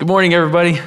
[0.00, 0.80] Good morning, everybody.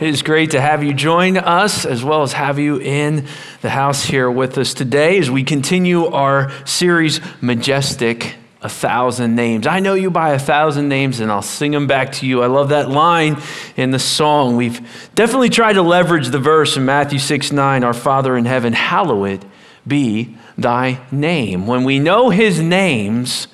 [0.00, 3.26] It is great to have you join us as well as have you in
[3.62, 9.66] the house here with us today as we continue our series, Majestic a thousand names.
[9.66, 12.40] I know you by a thousand names and I'll sing them back to you.
[12.40, 13.42] I love that line
[13.76, 14.56] in the song.
[14.56, 18.72] We've definitely tried to leverage the verse in Matthew 6 9, Our Father in heaven,
[18.72, 19.44] hallowed
[19.84, 21.66] be thy name.
[21.66, 23.48] When we know his names,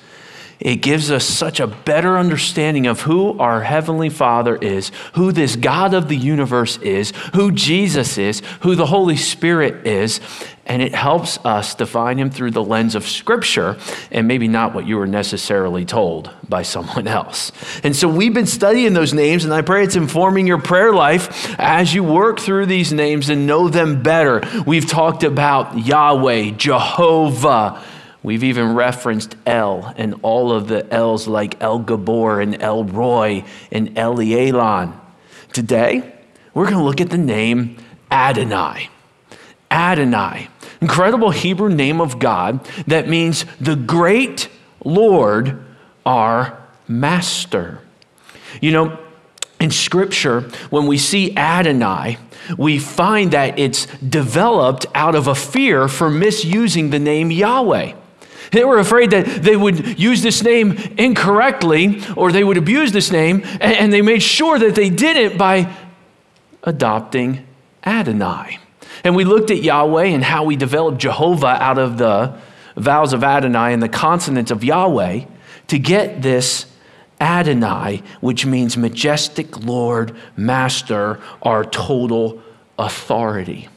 [0.59, 5.55] it gives us such a better understanding of who our Heavenly Father is, who this
[5.55, 10.21] God of the universe is, who Jesus is, who the Holy Spirit is,
[10.67, 13.77] and it helps us define Him through the lens of Scripture
[14.11, 17.51] and maybe not what you were necessarily told by someone else.
[17.83, 21.55] And so we've been studying those names, and I pray it's informing your prayer life
[21.59, 24.41] as you work through these names and know them better.
[24.65, 27.83] We've talked about Yahweh, Jehovah,
[28.25, 33.43] We've even referenced El and all of the Els like El Gibbor and El Roi
[33.71, 34.99] and El Elyon.
[35.53, 36.11] Today,
[36.51, 37.77] we're going to look at the name
[38.09, 38.89] Adonai.
[39.69, 40.47] Adonai,
[40.81, 44.49] incredible Hebrew name of God that means the great
[44.83, 45.63] Lord,
[46.03, 47.79] our master.
[48.59, 48.99] You know,
[49.59, 52.17] in Scripture, when we see Adonai,
[52.57, 57.93] we find that it's developed out of a fear for misusing the name Yahweh.
[58.51, 63.11] They were afraid that they would use this name incorrectly or they would abuse this
[63.11, 65.73] name, and they made sure that they didn't by
[66.63, 67.45] adopting
[67.85, 68.59] Adonai.
[69.03, 72.37] And we looked at Yahweh and how we developed Jehovah out of the
[72.75, 75.25] vowels of Adonai and the consonants of Yahweh
[75.67, 76.65] to get this
[77.21, 82.41] Adonai, which means majestic Lord, Master, our total
[82.77, 83.69] authority.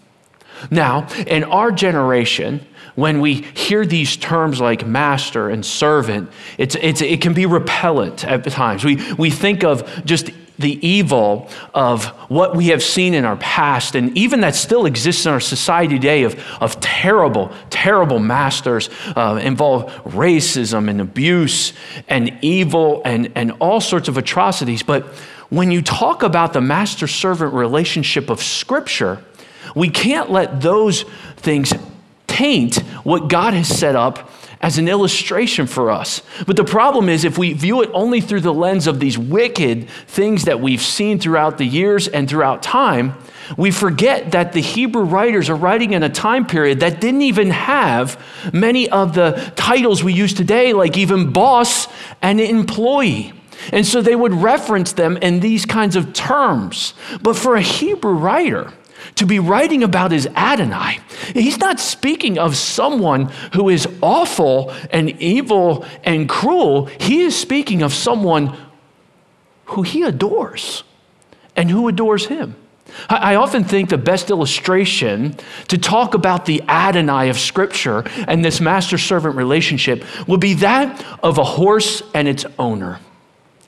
[0.70, 2.66] Now, in our generation,
[2.98, 8.24] when we hear these terms like master and servant, it's, it's, it can be repellent
[8.24, 8.84] at times.
[8.84, 13.94] We, we think of just the evil of what we have seen in our past,
[13.94, 19.38] and even that still exists in our society today of, of terrible, terrible masters uh,
[19.44, 21.74] involve racism and abuse
[22.08, 24.82] and evil and, and all sorts of atrocities.
[24.82, 25.06] But
[25.50, 29.22] when you talk about the master servant relationship of Scripture,
[29.76, 31.04] we can't let those
[31.36, 31.72] things
[32.38, 36.22] paint what God has set up as an illustration for us.
[36.46, 39.90] But the problem is, if we view it only through the lens of these wicked
[40.06, 43.14] things that we've seen throughout the years and throughout time,
[43.56, 47.50] we forget that the Hebrew writers are writing in a time period that didn't even
[47.50, 48.22] have
[48.52, 51.88] many of the titles we use today, like even boss
[52.22, 53.32] and employee.
[53.72, 56.94] And so they would reference them in these kinds of terms.
[57.20, 58.72] But for a Hebrew writer,
[59.16, 60.98] to be writing about is Adonai.
[61.34, 66.86] He's not speaking of someone who is awful and evil and cruel.
[66.86, 68.56] He is speaking of someone
[69.66, 70.84] who he adores
[71.56, 72.56] and who adores him.
[73.08, 75.36] I often think the best illustration
[75.68, 81.04] to talk about the Adonai of Scripture and this master servant relationship would be that
[81.22, 82.98] of a horse and its owner.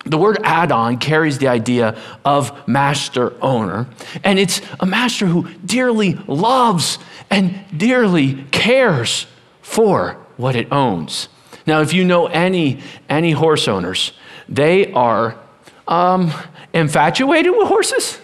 [0.07, 3.87] The word Adon carries the idea of master owner,
[4.25, 9.27] and it's a master who dearly loves and dearly cares
[9.63, 11.29] for what it owns.
[11.67, 14.13] Now, if you know any, any horse owners,
[14.49, 15.37] they are
[15.87, 16.33] um,
[16.73, 18.20] infatuated with horses.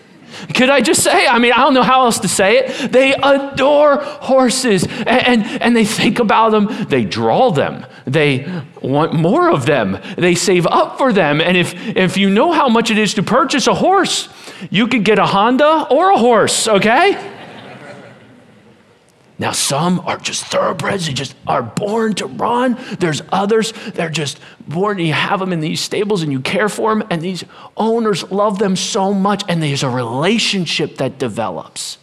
[0.55, 1.27] Could I just say?
[1.27, 2.93] I mean, I don't know how else to say it.
[2.93, 6.69] They adore horses and, and, and, they think about them.
[6.89, 7.87] They draw them.
[8.07, 9.99] They want more of them.
[10.17, 11.41] They save up for them.
[11.41, 14.29] And if, if you know how much it is to purchase a horse,
[14.71, 17.36] you could get a Honda or a horse, okay?
[19.39, 22.79] Now, some are just thoroughbreds, they just are born to run.
[22.99, 26.71] There's others, they're just born, and you have them in these stables and you care
[26.71, 27.45] for them, and these
[27.77, 31.99] owners love them so much, and there's a relationship that develops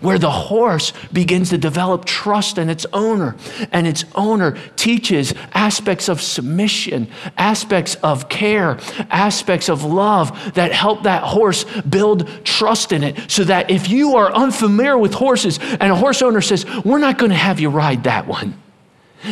[0.00, 3.36] where the horse begins to develop trust in its owner,
[3.70, 8.78] and its owner teaches aspects of submission, aspects of care,
[9.10, 13.30] aspects of love that help that horse build trust in it.
[13.30, 17.18] So that if you are unfamiliar with horses and a horse owner says, We're not
[17.18, 18.61] going to have you ride that one.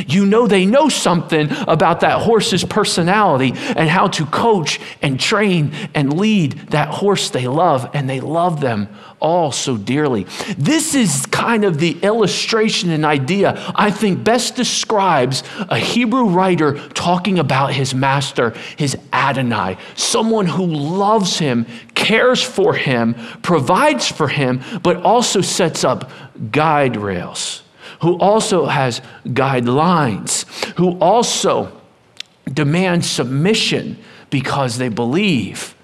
[0.06, 5.72] You know they know something about that horse's personality and how to coach and train
[5.94, 8.88] and lead that horse they love, and they love them
[9.20, 10.24] all so dearly.
[10.56, 16.78] This is kind of the illustration and idea I think best describes a Hebrew writer
[16.90, 24.28] talking about his master, his Adonai, someone who loves him, cares for him, provides for
[24.28, 26.10] him, but also sets up
[26.50, 27.62] guide rails
[28.00, 30.44] who also has guidelines,
[30.76, 31.80] who also
[32.52, 33.98] demand submission
[34.30, 35.74] because they believe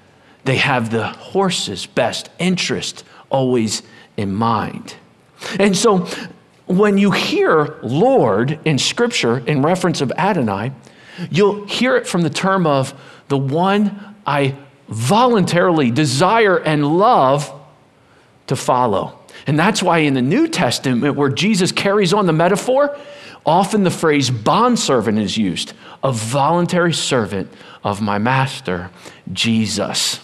[0.45, 3.83] they have the horse's best interest always
[4.17, 4.95] in mind.
[5.59, 6.07] And so
[6.67, 10.73] when you hear Lord in Scripture in reference of Adonai,
[11.31, 12.95] you'll hear it from the term of
[13.29, 14.55] the one I
[14.89, 17.53] voluntarily desire and love
[18.47, 19.16] to follow.
[19.47, 22.97] And that's why in the New Testament, where Jesus carries on the metaphor,
[23.45, 25.73] often the phrase bondservant is used,
[26.03, 27.53] a voluntary servant
[27.85, 28.91] of my master,
[29.33, 30.21] Jesus.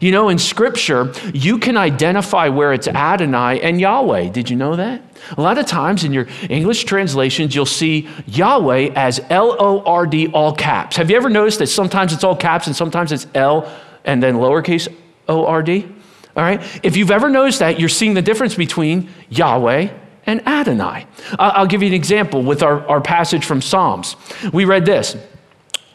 [0.00, 4.30] You know, in Scripture, you can identify where it's Adonai and Yahweh.
[4.30, 5.02] Did you know that?
[5.36, 10.06] A lot of times in your English translations, you'll see Yahweh as L O R
[10.06, 10.96] D, all caps.
[10.96, 13.70] Have you ever noticed that sometimes it's all caps and sometimes it's L
[14.04, 14.88] and then lowercase
[15.28, 15.86] O R D?
[16.36, 16.62] All right?
[16.82, 19.90] If you've ever noticed that, you're seeing the difference between Yahweh
[20.26, 21.06] and Adonai.
[21.38, 24.16] I'll give you an example with our, our passage from Psalms.
[24.52, 25.16] We read this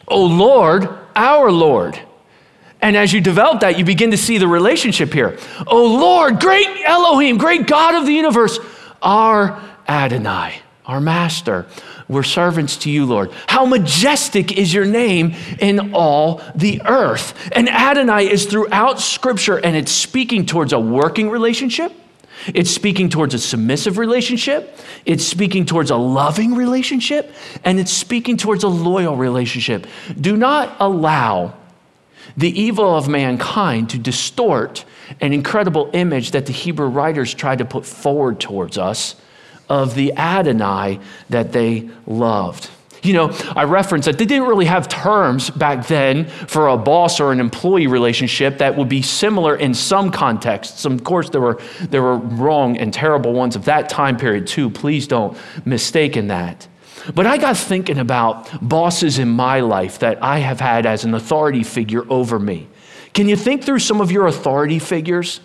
[0.08, 2.00] O Lord, our Lord.
[2.82, 5.38] And as you develop that, you begin to see the relationship here.
[5.66, 8.58] O Lord, great Elohim, great God of the universe,
[9.02, 10.60] our Adonai,
[10.90, 11.66] our master.
[12.08, 13.30] We're servants to you, Lord.
[13.46, 17.32] How majestic is your name in all the earth.
[17.52, 21.92] And Adonai is throughout Scripture, and it's speaking towards a working relationship.
[22.52, 24.76] It's speaking towards a submissive relationship.
[25.04, 27.32] It's speaking towards a loving relationship.
[27.64, 29.86] And it's speaking towards a loyal relationship.
[30.20, 31.54] Do not allow
[32.36, 34.84] the evil of mankind to distort
[35.20, 39.14] an incredible image that the Hebrew writers tried to put forward towards us
[39.70, 41.00] of the Adonai
[41.30, 42.68] that they loved.
[43.02, 47.18] You know, I referenced that they didn't really have terms back then for a boss
[47.18, 50.84] or an employee relationship that would be similar in some contexts.
[50.84, 54.68] Of course, there were, there were wrong and terrible ones of that time period too.
[54.68, 56.68] Please don't mistake in that.
[57.14, 61.14] But I got thinking about bosses in my life that I have had as an
[61.14, 62.68] authority figure over me.
[63.14, 65.40] Can you think through some of your authority figures?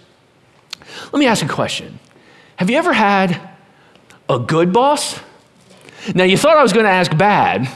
[1.13, 1.99] Let me ask a question
[2.57, 3.54] Have you ever had
[4.29, 5.19] a good boss?
[6.13, 7.67] Now, you thought I was going to ask bad,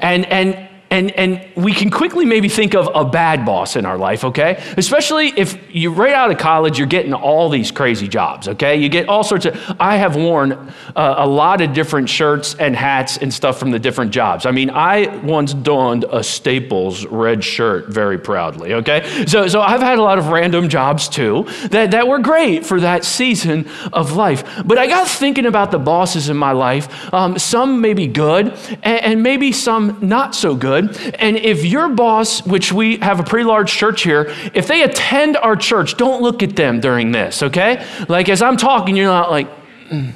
[0.00, 3.96] and, and and, and we can quickly maybe think of a bad boss in our
[3.96, 4.60] life, okay?
[4.76, 8.76] Especially if you're right out of college, you're getting all these crazy jobs, okay?
[8.76, 12.74] You get all sorts of, I have worn uh, a lot of different shirts and
[12.74, 14.46] hats and stuff from the different jobs.
[14.46, 19.26] I mean, I once donned a Staples red shirt very proudly, okay?
[19.26, 22.80] So, so I've had a lot of random jobs too that, that were great for
[22.80, 24.62] that season of life.
[24.64, 27.14] But I got thinking about the bosses in my life.
[27.14, 28.48] Um, some may be good
[28.82, 31.14] and, and maybe some not so good good.
[31.18, 35.36] And if your boss, which we have a pretty large church here, if they attend
[35.36, 37.84] our church, don't look at them during this, okay?
[38.08, 39.48] Like as I'm talking, you're not like,
[39.88, 40.12] mm,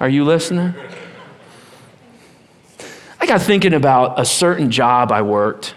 [0.00, 0.74] are you listening?
[3.20, 5.74] I got thinking about a certain job I worked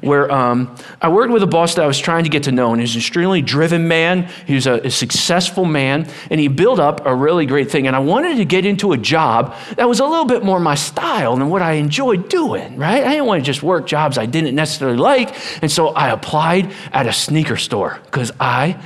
[0.00, 2.72] where um, I worked with a boss that I was trying to get to know,
[2.72, 4.28] and he's an extremely driven man.
[4.46, 7.86] He was a, a, successful man, and he built up a really great thing.
[7.86, 10.74] And I wanted to get into a job that was a little bit more my
[10.74, 13.02] style than what I enjoyed doing, right?
[13.04, 15.34] I didn't want to just work jobs I didn't necessarily like.
[15.62, 18.80] And so I applied at a sneaker store because I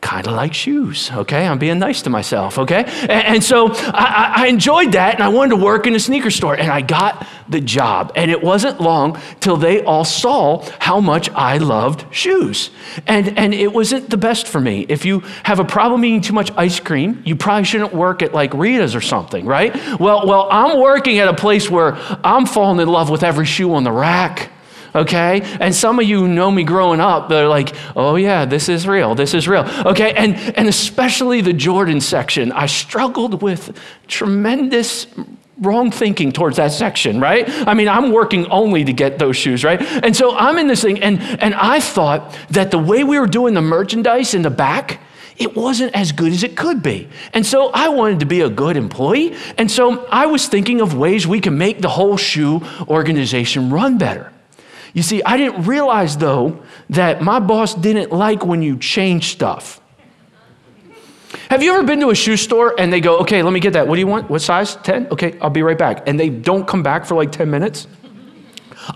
[0.00, 1.46] kind of like shoes, okay?
[1.46, 2.84] I'm being nice to myself, okay?
[2.84, 6.30] And, and so I, I, enjoyed that and I wanted to work in a sneaker
[6.30, 8.12] store and I got the job.
[8.16, 12.70] And it wasn't long till they all saw how much I loved shoes.
[13.06, 14.86] And, and it wasn't the best for me.
[14.88, 18.32] If you have a problem eating too much ice cream, you probably shouldn't work at
[18.32, 19.74] like Rita's or something, right?
[20.00, 23.74] Well, well, I'm working at a place where I'm falling in love with every shoe
[23.74, 24.50] on the rack
[24.94, 25.42] okay?
[25.60, 29.14] And some of you know me growing up, they're like, oh yeah, this is real,
[29.14, 30.12] this is real, okay?
[30.14, 35.06] And, and especially the Jordan section, I struggled with tremendous
[35.60, 37.44] wrong thinking towards that section, right?
[37.68, 39.80] I mean, I'm working only to get those shoes, right?
[39.80, 43.26] And so I'm in this thing, and, and I thought that the way we were
[43.26, 45.00] doing the merchandise in the back,
[45.36, 47.08] it wasn't as good as it could be.
[47.32, 49.34] And so I wanted to be a good employee.
[49.56, 53.96] And so I was thinking of ways we can make the whole shoe organization run
[53.96, 54.32] better.
[54.92, 59.80] You see, I didn't realize though that my boss didn't like when you change stuff.
[61.48, 63.72] Have you ever been to a shoe store and they go, okay, let me get
[63.72, 63.86] that.
[63.86, 64.30] What do you want?
[64.30, 64.76] What size?
[64.76, 65.08] 10?
[65.08, 66.08] Okay, I'll be right back.
[66.08, 67.86] And they don't come back for like 10 minutes?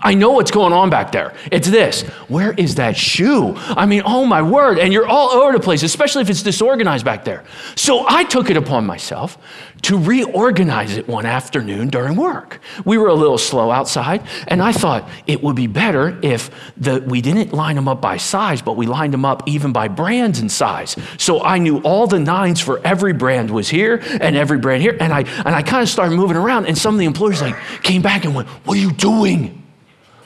[0.01, 1.33] I know what's going on back there.
[1.51, 2.01] It's this.
[2.27, 3.53] Where is that shoe?
[3.55, 4.79] I mean, oh my word.
[4.79, 7.43] And you're all over the place, especially if it's disorganized back there.
[7.75, 9.37] So I took it upon myself
[9.83, 12.59] to reorganize it one afternoon during work.
[12.85, 17.01] We were a little slow outside, and I thought it would be better if the,
[17.01, 20.39] we didn't line them up by size, but we lined them up even by brands
[20.39, 20.95] and size.
[21.17, 24.97] So I knew all the nines for every brand was here and every brand here.
[24.99, 27.55] And I, and I kind of started moving around, and some of the employees like
[27.83, 29.64] came back and went, What are you doing?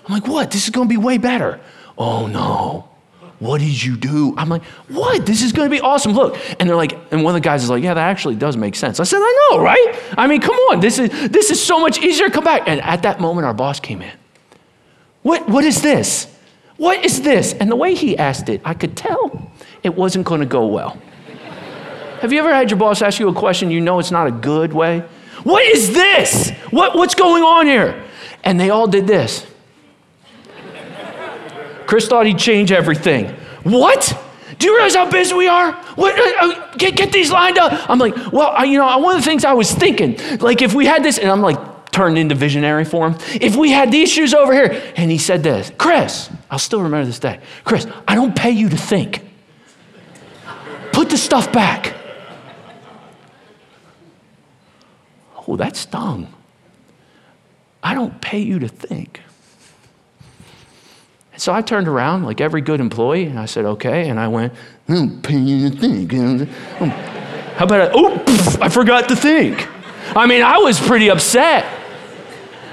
[0.09, 0.49] I'm like, what?
[0.49, 1.59] This is going to be way better.
[1.97, 2.89] Oh no.
[3.37, 4.33] What did you do?
[4.37, 5.25] I'm like, What?
[5.25, 6.13] This is going to be awesome.
[6.13, 6.37] Look.
[6.59, 8.75] And they're like, and one of the guys is like, Yeah, that actually does make
[8.75, 8.99] sense.
[8.99, 9.95] I said, I know, right?
[10.17, 10.79] I mean, come on.
[10.79, 12.63] This is, this is so much easier come back.
[12.67, 14.11] And at that moment, our boss came in.
[15.21, 16.27] What, what is this?
[16.77, 17.53] What is this?
[17.53, 19.51] And the way he asked it, I could tell
[19.83, 20.97] it wasn't going to go well.
[22.21, 24.31] Have you ever had your boss ask you a question you know it's not a
[24.31, 25.03] good way?
[25.43, 26.51] What is this?
[26.71, 28.03] What, what's going on here?
[28.43, 29.45] And they all did this.
[31.89, 33.25] Chris thought he'd change everything.
[33.63, 34.15] What?
[34.59, 35.71] Do you realize how busy we are?
[35.95, 37.89] What, uh, uh, get, get these lined up.
[37.89, 40.75] I'm like, well, I, you know, one of the things I was thinking, like if
[40.75, 44.11] we had this, and I'm like turned into visionary for him, if we had these
[44.11, 48.13] shoes over here, and he said this, Chris, I'll still remember this day, Chris, I
[48.13, 49.25] don't pay you to think.
[50.93, 51.95] Put the stuff back.
[55.47, 56.31] Oh, that stung.
[57.81, 59.21] I don't pay you to think.
[61.39, 64.09] So I turned around like every good employee and I said, okay.
[64.09, 64.51] And I went,
[64.89, 66.11] I don't pay you to think.
[66.11, 68.21] How about I, oh,
[68.61, 69.65] I forgot to think.
[70.17, 71.65] I mean, I was pretty upset.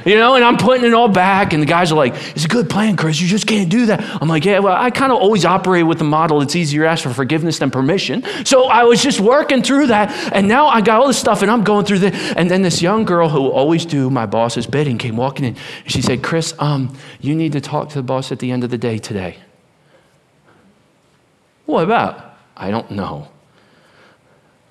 [0.06, 2.48] You know, and I'm putting it all back, and the guys are like, it's a
[2.48, 3.20] good plan, Chris.
[3.20, 4.00] You just can't do that.
[4.22, 6.88] I'm like, yeah, well, I kind of always operate with the model it's easier to
[6.88, 8.22] ask for forgiveness than permission.
[8.44, 11.50] So I was just working through that, and now I got all this stuff, and
[11.50, 12.32] I'm going through this.
[12.36, 15.92] And then this young girl who always do my boss's bidding came walking in, and
[15.92, 18.70] she said, Chris, um, you need to talk to the boss at the end of
[18.70, 19.38] the day today.
[21.64, 22.36] What about?
[22.56, 23.28] I don't know.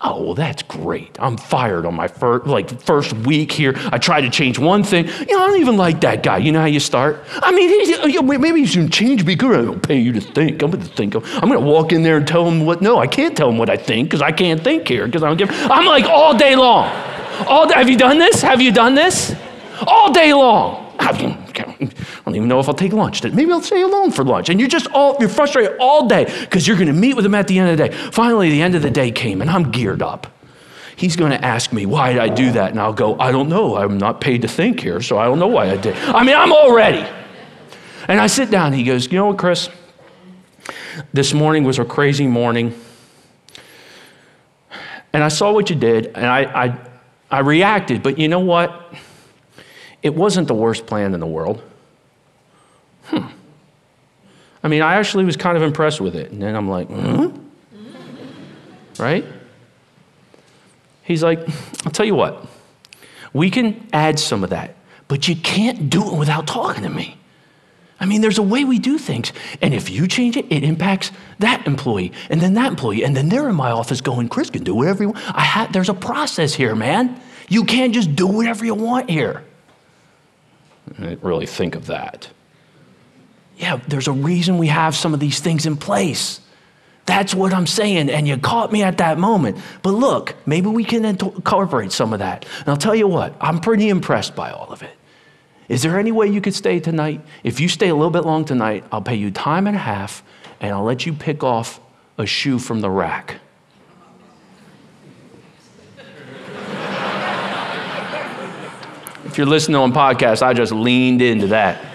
[0.01, 1.15] Oh, well, that's great.
[1.19, 3.73] I'm fired on my first, like first week here.
[3.91, 5.07] I tried to change one thing.
[5.07, 6.37] You know, I don't even like that guy.
[6.37, 7.23] You know how you start?
[7.41, 9.35] I mean, uh, maybe you should change me.
[9.35, 9.57] Good.
[9.57, 10.61] I don't pay you to think.
[10.61, 11.15] I'm going to think.
[11.15, 12.81] I'm going to walk in there and tell him what.
[12.81, 15.27] No, I can't tell him what I think because I can't think here because I
[15.27, 15.49] don't give.
[15.51, 16.89] I'm like all day long.
[17.47, 17.75] All day.
[17.75, 18.41] Have you done this?
[18.41, 19.33] Have you done this?
[19.87, 20.84] All day long.
[21.05, 23.23] I don't even know if I'll take lunch.
[23.23, 24.49] Maybe I'll stay alone for lunch.
[24.49, 27.35] And you're just all, you're frustrated all day because you're going to meet with him
[27.35, 27.95] at the end of the day.
[28.11, 30.27] Finally, the end of the day came and I'm geared up.
[30.95, 32.71] He's going to ask me, why did I do that?
[32.71, 33.75] And I'll go, I don't know.
[33.75, 35.95] I'm not paid to think here, so I don't know why I did.
[35.97, 37.05] I mean, I'm all ready.
[38.07, 38.71] And I sit down.
[38.73, 39.69] He goes, You know what, Chris?
[41.11, 42.79] This morning was a crazy morning.
[45.11, 46.77] And I saw what you did, and I, I,
[47.31, 48.03] I reacted.
[48.03, 48.84] But you know what?
[50.05, 51.63] It wasn't the worst plan in the world.
[53.05, 53.25] Hmm.
[54.63, 56.31] I mean, I actually was kind of impressed with it.
[56.31, 57.35] And then I'm like, hmm?
[58.99, 59.25] right?
[61.01, 61.39] He's like,
[61.85, 62.45] I'll tell you what,
[63.33, 64.75] we can add some of that,
[65.07, 67.17] but you can't do it without talking to me.
[67.99, 69.33] I mean, there's a way we do things.
[69.59, 73.03] And if you change it, it impacts that employee and then that employee.
[73.03, 75.35] And then they're in my office going, Chris can do whatever you want.
[75.35, 77.19] I ha- there's a process here, man.
[77.49, 79.43] You can't just do whatever you want here.
[80.99, 82.29] Didn't really think of that.
[83.57, 86.41] Yeah, there's a reason we have some of these things in place.
[87.05, 88.09] That's what I'm saying.
[88.09, 89.57] And you caught me at that moment.
[89.81, 92.45] But look, maybe we can incorporate some of that.
[92.59, 94.95] And I'll tell you what, I'm pretty impressed by all of it.
[95.67, 97.21] Is there any way you could stay tonight?
[97.43, 100.23] If you stay a little bit long tonight, I'll pay you time and a half
[100.59, 101.79] and I'll let you pick off
[102.17, 103.39] a shoe from the rack.
[109.35, 111.85] If you're listening on podcast, I just leaned into that.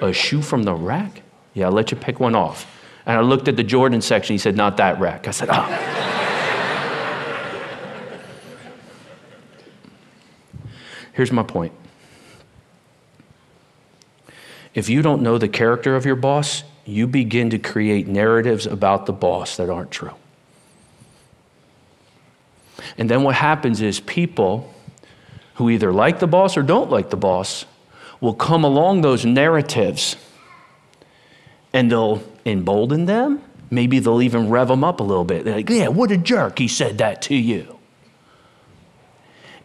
[0.00, 1.22] A shoe from the rack?
[1.54, 2.66] Yeah, I'll let you pick one off.
[3.06, 4.34] And I looked at the Jordan section.
[4.34, 5.28] He said, Not that rack.
[5.28, 5.62] I said, Oh.
[11.12, 11.72] Here's my point.
[14.74, 19.06] If you don't know the character of your boss, you begin to create narratives about
[19.06, 20.14] the boss that aren't true.
[22.96, 24.74] And then what happens is people
[25.58, 27.66] who either like the boss or don't like the boss
[28.20, 30.14] will come along those narratives
[31.72, 33.42] and they'll embolden them.
[33.68, 35.44] Maybe they'll even rev them up a little bit.
[35.44, 37.76] They're like, yeah, what a jerk, he said that to you.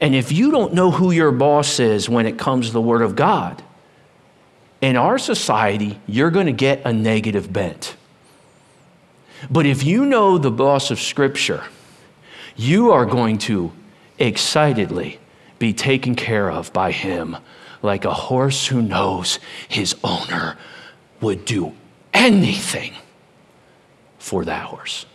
[0.01, 3.03] And if you don't know who your boss is when it comes to the Word
[3.03, 3.63] of God,
[4.81, 7.95] in our society, you're going to get a negative bent.
[9.47, 11.63] But if you know the boss of Scripture,
[12.55, 13.71] you are going to
[14.17, 15.19] excitedly
[15.63, 17.37] be taken care of by him
[17.81, 19.39] like a horse who knows
[19.69, 20.57] his owner
[21.21, 21.73] would do
[22.13, 22.93] anything
[24.19, 25.05] for that horse.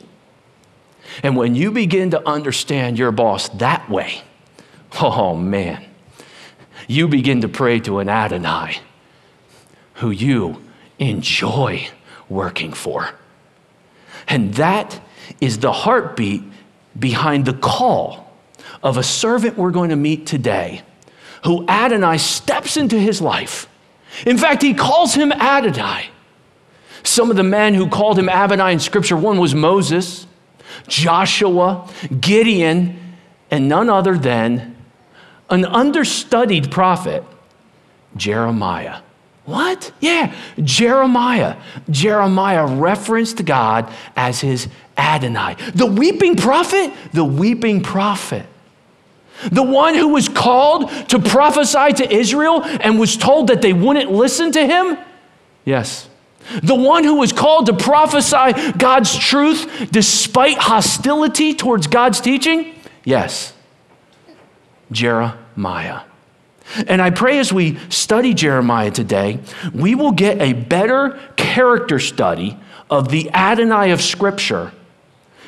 [1.23, 4.23] And when you begin to understand your boss that way,
[5.03, 5.85] oh man,
[6.87, 8.79] you begin to pray to an Adonai
[9.97, 10.63] who you
[10.99, 11.87] enjoy
[12.31, 13.11] working for.
[14.27, 14.99] And that
[15.43, 16.43] is the heartbeat
[16.99, 18.28] behind the call
[18.83, 20.83] of a servant we're going to meet today
[21.45, 23.69] who Adonai steps into his life.
[24.27, 26.11] In fact, he calls him Adonai.
[27.03, 30.27] Some of the men who called him Adonai in Scripture, one was Moses,
[30.89, 31.89] Joshua,
[32.21, 32.99] Gideon,
[33.51, 34.77] and none other than
[35.51, 37.25] an understudied prophet,
[38.17, 39.01] Jeremiah.
[39.45, 39.93] What?
[40.01, 41.57] Yeah, Jeremiah.
[41.89, 44.69] Jeremiah referenced God as his
[44.99, 45.57] Adonai.
[45.75, 48.45] The weeping prophet, the weeping prophet.
[49.53, 54.11] The one who was called to prophesy to Israel and was told that they wouldn't
[54.11, 54.99] listen to him?
[55.65, 56.09] Yes.
[56.63, 62.75] The one who was called to prophesy God's truth despite hostility towards God's teaching?
[63.05, 63.53] Yes.
[64.91, 66.01] Jeremiah.
[66.87, 69.41] And I pray as we study Jeremiah today,
[69.73, 72.59] we will get a better character study
[72.91, 74.73] of the Adonai of Scripture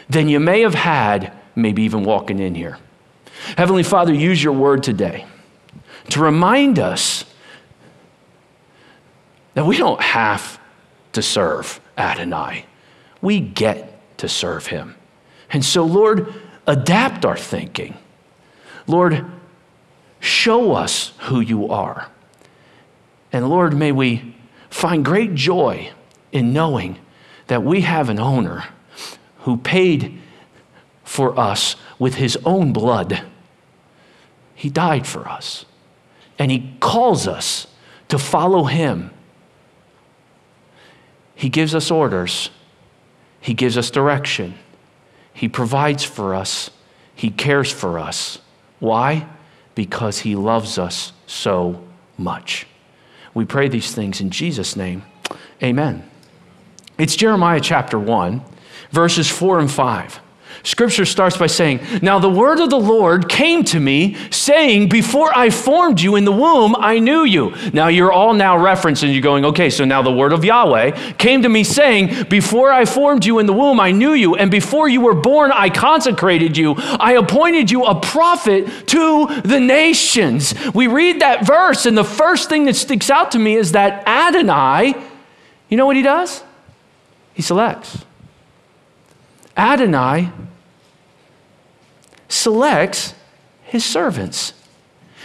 [0.09, 2.79] than you may have had, maybe even walking in here.
[3.57, 5.27] Heavenly Father, use your word today
[6.11, 7.25] to remind us
[9.55, 10.61] that we don't have
[11.13, 12.65] to serve Adonai,
[13.21, 14.95] we get to serve him.
[15.53, 16.33] And so, Lord,
[16.67, 17.97] adapt our thinking.
[18.87, 19.25] Lord,
[20.21, 22.09] show us who you are.
[23.33, 24.35] And Lord, may we
[24.69, 25.93] find great joy
[26.33, 26.99] in knowing
[27.49, 28.65] that we have an owner
[29.39, 30.19] who paid
[31.05, 33.23] for us with his own blood.
[34.57, 35.67] He died for us.
[36.37, 37.69] And he calls us
[38.09, 39.11] to follow him.
[41.37, 42.51] He gives us orders,
[43.41, 44.59] he gives us direction,
[45.33, 46.71] he provides for us,
[47.15, 48.41] he cares for us.
[48.79, 49.27] Why?
[49.75, 51.83] Because he loves us so
[52.19, 52.67] much.
[53.33, 55.05] We pray these things in Jesus' name.
[55.63, 56.11] Amen.
[56.99, 58.43] It's Jeremiah chapter 1,
[58.91, 60.21] verses 4 and 5.
[60.63, 65.37] Scripture starts by saying, Now the word of the Lord came to me, saying, Before
[65.37, 67.55] I formed you in the womb, I knew you.
[67.73, 71.43] Now you're all now referencing, you're going, Okay, so now the word of Yahweh came
[71.43, 74.37] to me, saying, Before I formed you in the womb, I knew you.
[74.37, 76.75] And before you were born, I consecrated you.
[76.77, 80.55] I appointed you a prophet to the nations.
[80.75, 84.07] We read that verse, and the first thing that sticks out to me is that
[84.07, 84.95] Adonai,
[85.71, 86.45] you know what he does?
[87.33, 88.05] He selects.
[89.57, 90.31] Adonai
[92.41, 93.15] selects
[93.63, 94.53] his servants.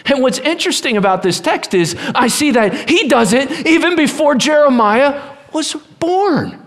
[0.05, 4.35] And what's interesting about this text is I see that he does it even before
[4.35, 6.61] Jeremiah was born.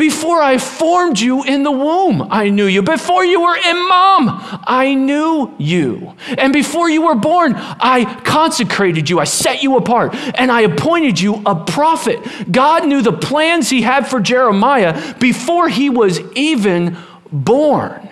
[0.00, 2.80] Before I formed you in the womb, I knew you.
[2.80, 4.28] Before you were in mom,
[4.66, 6.16] I knew you.
[6.38, 9.18] And before you were born, I consecrated you.
[9.18, 12.18] I set you apart and I appointed you a prophet.
[12.50, 16.96] God knew the plans he had for Jeremiah before he was even
[17.30, 18.08] born.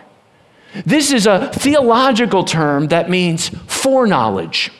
[0.84, 4.70] This is a theological term that means foreknowledge.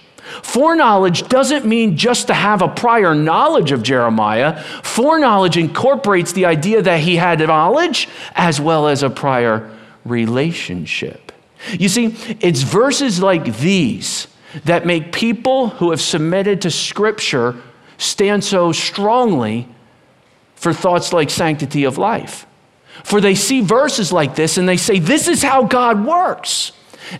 [0.43, 4.63] Foreknowledge doesn't mean just to have a prior knowledge of Jeremiah.
[4.83, 9.71] Foreknowledge incorporates the idea that he had knowledge as well as a prior
[10.05, 11.33] relationship.
[11.73, 14.29] You see, it's verses like these
[14.65, 17.57] that make people who have submitted to Scripture
[17.97, 19.69] stand so strongly
[20.55, 22.47] for thoughts like sanctity of life.
[23.05, 26.73] For they see verses like this and they say, This is how God works.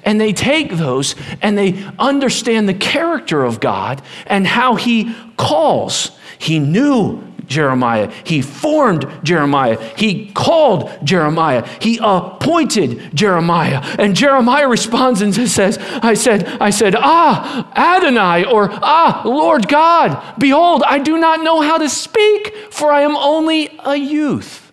[0.05, 6.11] And they take those and they understand the character of God and how He calls.
[6.39, 8.13] He knew Jeremiah.
[8.25, 9.77] He formed Jeremiah.
[9.97, 11.67] He called Jeremiah.
[11.81, 13.81] He appointed Jeremiah.
[13.99, 20.23] And Jeremiah responds and says, I said, I said, Ah, Adonai, or Ah, Lord God,
[20.39, 24.68] behold, I do not know how to speak, for I am only a youth.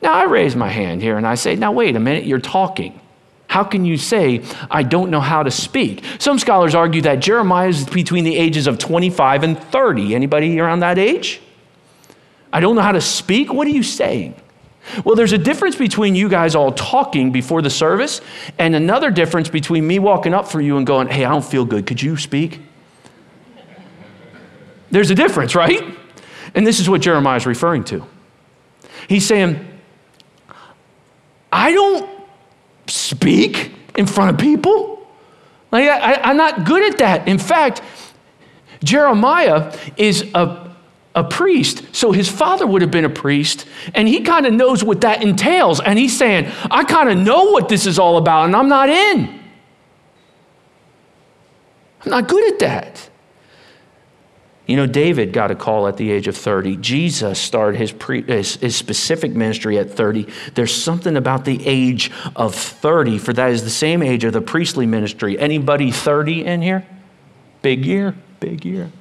[0.00, 3.00] Now I raise my hand here and I say, Now wait a minute, you're talking.
[3.48, 6.04] How can you say, I don't know how to speak?
[6.18, 10.14] Some scholars argue that Jeremiah is between the ages of 25 and 30.
[10.14, 11.40] Anybody around that age?
[12.52, 13.52] I don't know how to speak?
[13.52, 14.34] What are you saying?
[15.04, 18.20] Well, there's a difference between you guys all talking before the service
[18.58, 21.64] and another difference between me walking up for you and going, Hey, I don't feel
[21.64, 21.86] good.
[21.86, 22.60] Could you speak?
[24.90, 25.82] There's a difference, right?
[26.54, 28.06] And this is what Jeremiah is referring to.
[29.08, 29.77] He's saying,
[31.52, 32.08] I don't
[32.86, 35.06] speak in front of people.
[35.70, 37.28] Like I, am not good at that.
[37.28, 37.82] In fact,
[38.82, 40.74] Jeremiah is a,
[41.14, 44.84] a priest, so his father would have been a priest, and he kind of knows
[44.84, 45.80] what that entails.
[45.80, 48.88] And he's saying, I kind of know what this is all about, and I'm not
[48.88, 49.40] in.
[52.04, 53.07] I'm not good at that.
[54.68, 56.76] You know, David got a call at the age of 30.
[56.76, 60.28] Jesus started his, pre, his, his, specific ministry at 30.
[60.54, 64.42] There's something about the age of 30, for that is the same age of the
[64.42, 65.38] priestly ministry.
[65.38, 66.86] Anybody 30 in here?
[67.62, 68.92] Big year, big year.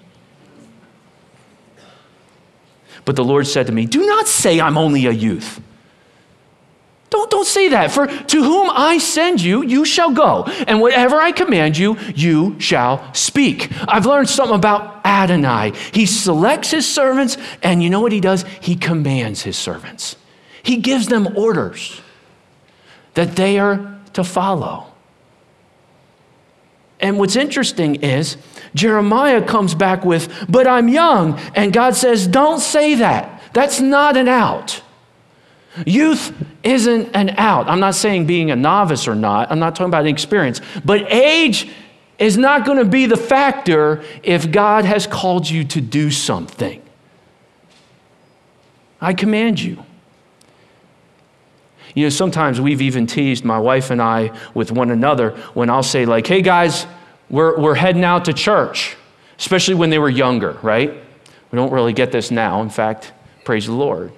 [3.04, 5.60] But the Lord said to me, Do not say I'm only a youth.
[7.10, 7.92] Don't, don't say that.
[7.92, 10.44] For to whom I send you, you shall go.
[10.68, 13.72] And whatever I command you, you shall speak.
[13.88, 15.72] I've learned something about Adonai.
[15.94, 18.44] He selects his servants, and you know what he does?
[18.60, 20.18] He commands his servants.
[20.64, 22.02] He gives them orders
[23.14, 24.88] that they are to follow.
[27.00, 28.38] And what's interesting is
[28.74, 31.40] Jeremiah comes back with, But I'm young.
[31.56, 33.42] And God says, Don't say that.
[33.54, 34.82] That's not an out.
[35.86, 37.68] Youth isn't an out.
[37.68, 41.70] I'm not saying being a novice or not, I'm not talking about experience, but age
[42.20, 46.82] is not going to be the factor if God has called you to do something.
[49.00, 49.84] I command you.
[51.94, 55.84] You know, sometimes we've even teased my wife and I with one another when I'll
[55.84, 56.86] say, like, hey guys,
[57.30, 58.96] we're, we're heading out to church,
[59.40, 60.92] especially when they were younger, right?
[61.52, 62.62] We don't really get this now.
[62.62, 63.14] In fact,
[63.46, 64.12] praise the Lord.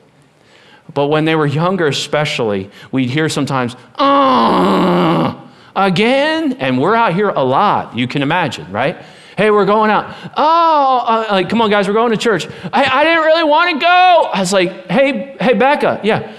[0.93, 5.35] But when they were younger, especially, we'd hear sometimes, uh,
[5.75, 8.97] again, and we're out here a lot, you can imagine, right?
[9.37, 10.13] Hey, we're going out.
[10.35, 12.47] Oh, uh, like, come on, guys, we're going to church.
[12.73, 14.29] I, I didn't really want to go.
[14.33, 16.35] I was like, hey, hey, Becca, yeah.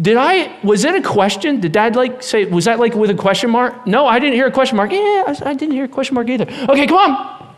[0.00, 1.60] Did I, was it a question?
[1.60, 3.86] Did dad like say, was that like with a question mark?
[3.86, 4.90] No, I didn't hear a question mark.
[4.90, 6.46] Yeah, I, I didn't hear a question mark either.
[6.68, 7.54] Okay, come on.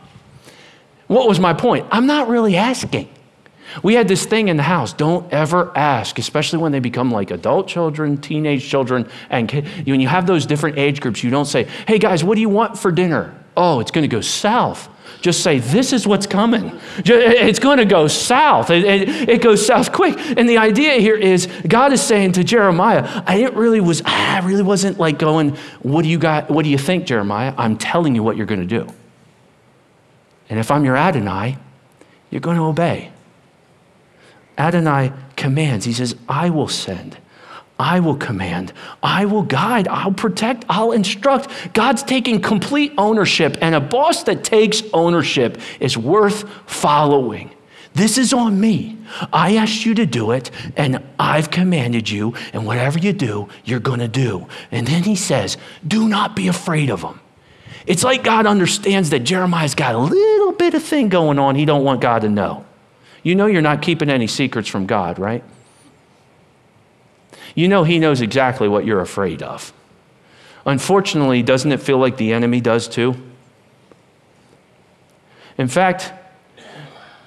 [1.06, 1.86] What was my point?
[1.90, 3.08] I'm not really asking.
[3.82, 7.30] We had this thing in the house don't ever ask, especially when they become like
[7.30, 11.64] adult children, teenage children, and when you have those different age groups, you don't say,
[11.86, 13.34] hey guys, what do you want for dinner?
[13.56, 14.88] Oh, it's going to go south.
[15.20, 16.78] Just say, this is what's coming.
[16.98, 18.70] It's going to go south.
[18.70, 20.18] It, it, it, goes south quick.
[20.36, 24.40] And the idea here is God is saying to Jeremiah, I didn't really was, I
[24.40, 26.50] really wasn't like going, what do you got?
[26.50, 27.54] What do you think, Jeremiah?
[27.56, 28.86] I'm telling you what you're going to do.
[30.50, 31.56] And if I'm your Adonai,
[32.30, 33.10] you're going to obey.
[34.58, 35.84] Adonai commands.
[35.84, 37.18] He says, I will send.
[37.78, 38.72] I will command.
[39.02, 39.88] I will guide.
[39.88, 40.64] I'll protect.
[40.68, 41.48] I'll instruct.
[41.72, 47.50] God's taking complete ownership, and a boss that takes ownership is worth following.
[47.94, 48.98] This is on me.
[49.32, 53.80] I asked you to do it, and I've commanded you, and whatever you do, you're
[53.80, 54.48] going to do.
[54.70, 57.20] And then he says, Do not be afraid of them.
[57.86, 61.64] It's like God understands that Jeremiah's got a little bit of thing going on he
[61.64, 62.64] don't want God to know.
[63.24, 65.42] You know you're not keeping any secrets from God, right?
[67.56, 69.72] You know He knows exactly what you're afraid of.
[70.66, 73.16] Unfortunately, doesn't it feel like the enemy does too?
[75.58, 76.12] In fact,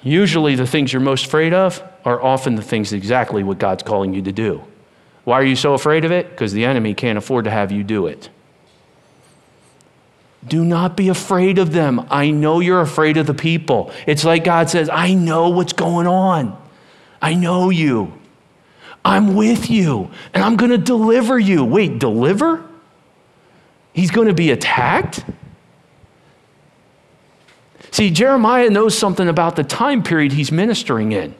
[0.02, 4.14] usually the things you're most afraid of are often the things exactly what God's calling
[4.14, 4.62] you to do.
[5.24, 6.30] Why are you so afraid of it?
[6.30, 8.28] Because the enemy can't afford to have you do it.
[10.46, 12.06] Do not be afraid of them.
[12.10, 13.92] I know you're afraid of the people.
[14.06, 16.56] It's like God says, I know what's going on.
[17.20, 18.12] I know you.
[19.04, 21.64] I'm with you, and I'm going to deliver you.
[21.64, 22.64] Wait, deliver?
[23.92, 25.24] He's going to be attacked?
[27.90, 31.34] See, Jeremiah knows something about the time period he's ministering in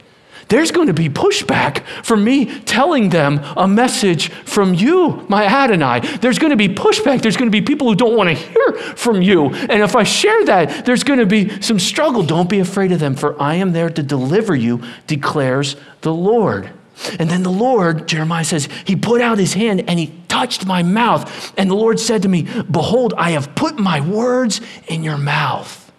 [0.48, 6.01] there's going to be pushback from me telling them a message from you, my Adonai.
[6.18, 7.22] There's going to be pushback.
[7.22, 9.46] There's going to be people who don't want to hear from you.
[9.46, 12.22] And if I share that, there's going to be some struggle.
[12.22, 16.70] Don't be afraid of them, for I am there to deliver you, declares the Lord.
[17.18, 20.83] And then the Lord, Jeremiah says, he put out his hand and he touched my
[20.83, 21.53] mouth.
[21.57, 25.92] And the Lord said to me, Behold, I have put my words in your mouth.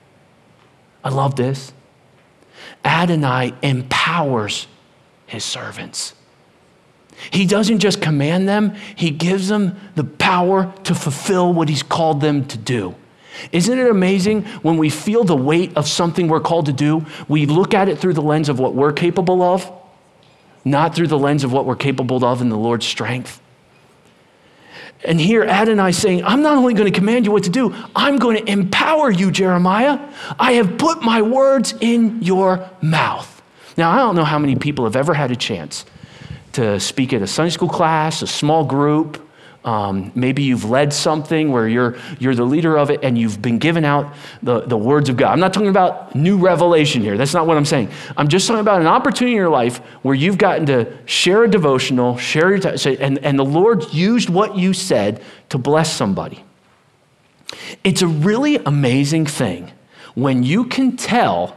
[1.03, 1.71] I love this.
[2.83, 4.67] Adonai empowers
[5.25, 6.13] his servants.
[7.31, 12.21] He doesn't just command them, he gives them the power to fulfill what he's called
[12.21, 12.95] them to do.
[13.51, 17.45] Isn't it amazing when we feel the weight of something we're called to do, we
[17.45, 19.71] look at it through the lens of what we're capable of,
[20.65, 23.41] not through the lens of what we're capable of in the Lord's strength?
[25.03, 28.17] And here Adonai saying, I'm not only going to command you what to do, I'm
[28.17, 29.99] going to empower you, Jeremiah.
[30.37, 33.41] I have put my words in your mouth.
[33.77, 35.85] Now, I don't know how many people have ever had a chance
[36.53, 39.25] to speak at a Sunday school class, a small group,
[39.69, 43.59] um, maybe you've led something where you're, you're the leader of it and you've been
[43.59, 45.31] given out the, the words of God.
[45.31, 47.17] I'm not talking about new revelation here.
[47.17, 47.91] That's not what I'm saying.
[48.17, 51.47] I'm just talking about an opportunity in your life where you've gotten to share a
[51.47, 56.43] devotional, share your, t- and, and the Lord used what you said to bless somebody.
[57.83, 59.71] It's a really amazing thing
[60.15, 61.55] when you can tell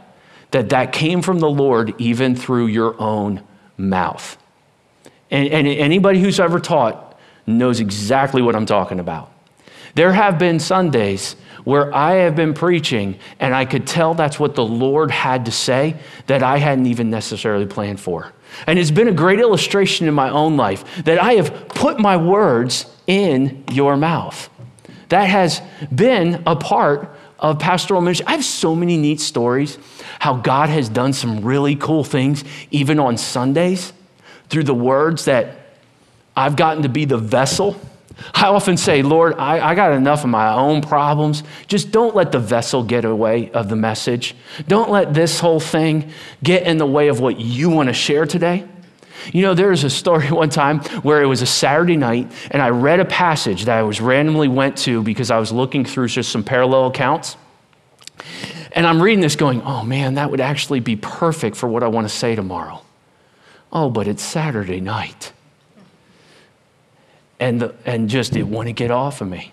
[0.51, 3.43] that that came from the Lord even through your own
[3.79, 4.37] mouth.
[5.31, 7.12] And, and anybody who's ever taught
[7.47, 9.33] knows exactly what I'm talking about.
[9.95, 14.55] There have been Sundays where I have been preaching and I could tell that's what
[14.55, 18.33] the Lord had to say that I hadn't even necessarily planned for.
[18.67, 22.17] And it's been a great illustration in my own life that I have put my
[22.17, 24.49] words in your mouth.
[25.09, 25.61] That has
[25.95, 28.27] been a part of pastoral ministry.
[28.27, 29.79] I have so many neat stories
[30.21, 33.93] how God has done some really cool things, even on Sundays,
[34.49, 35.62] through the words that
[36.37, 37.79] I've gotten to be the vessel.
[38.35, 41.43] I often say, Lord, I, I, got enough of my own problems.
[41.67, 44.35] Just don't let the vessel get away of the message.
[44.69, 46.11] Don't let this whole thing
[46.43, 48.65] get in the way of what you want to share today.
[49.33, 52.61] You know, there was a story one time where it was a Saturday night, and
[52.61, 56.09] I read a passage that I was randomly went to because I was looking through
[56.09, 57.37] just some parallel accounts.
[58.73, 61.89] And I'm reading this going, oh man, that would actually be perfect for what I
[61.89, 62.83] want to say tomorrow.
[63.73, 65.32] Oh, but it's Saturday night.
[67.43, 69.51] And, the, and just it wouldn't get off of me.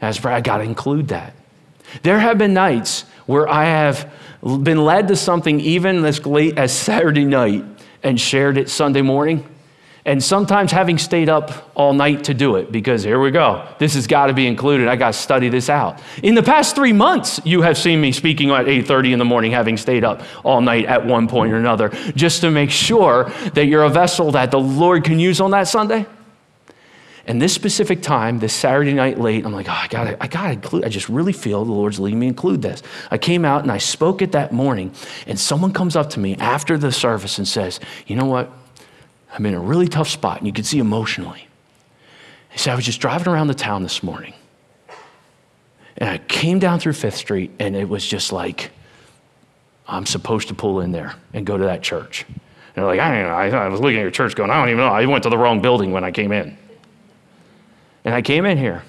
[0.00, 1.34] As for I got to include that.
[2.02, 4.10] There have been nights where I have
[4.42, 7.66] been led to something even as late as Saturday night
[8.02, 9.46] and shared it Sunday morning.
[10.06, 13.68] And sometimes having stayed up all night to do it because here we go.
[13.78, 14.88] This has got to be included.
[14.88, 16.00] I got to study this out.
[16.22, 19.52] In the past three months, you have seen me speaking at 8:30 in the morning,
[19.52, 23.66] having stayed up all night at one point or another, just to make sure that
[23.66, 26.06] you're a vessel that the Lord can use on that Sunday.
[27.28, 30.54] And this specific time, this Saturday night late, I'm like, oh, I gotta, I gotta
[30.54, 32.82] include, I just really feel the Lord's leading me include this.
[33.10, 34.92] I came out and I spoke it that morning,
[35.26, 38.50] and someone comes up to me after the service and says, You know what?
[39.30, 41.46] I'm in a really tough spot, and you can see emotionally.
[42.48, 44.32] He said, I was just driving around the town this morning,
[45.98, 48.70] and I came down through Fifth Street, and it was just like,
[49.86, 52.24] I'm supposed to pull in there and go to that church.
[52.26, 52.36] And
[52.74, 53.58] they're like, I don't know.
[53.58, 54.86] I was looking at your church going, I don't even know.
[54.86, 56.56] I went to the wrong building when I came in.
[58.08, 58.84] And I came in here.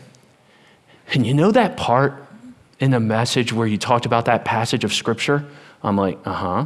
[1.13, 2.25] And you know that part
[2.79, 5.45] in the message where you talked about that passage of scripture?
[5.83, 6.65] I'm like, uh huh.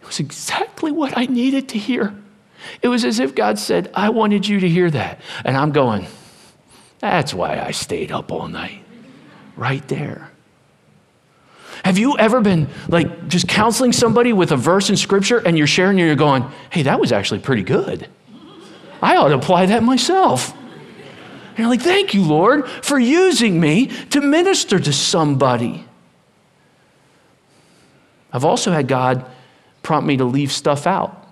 [0.00, 2.12] It was exactly what I needed to hear.
[2.82, 5.20] It was as if God said, I wanted you to hear that.
[5.44, 6.08] And I'm going,
[6.98, 8.82] that's why I stayed up all night.
[9.56, 10.28] Right there.
[11.84, 15.68] Have you ever been like just counseling somebody with a verse in scripture and you're
[15.68, 18.08] sharing and you're going, hey, that was actually pretty good.
[19.00, 20.52] I ought to apply that myself.
[21.60, 25.84] And you're like, thank you, Lord, for using me to minister to somebody.
[28.32, 29.26] I've also had God
[29.82, 31.28] prompt me to leave stuff out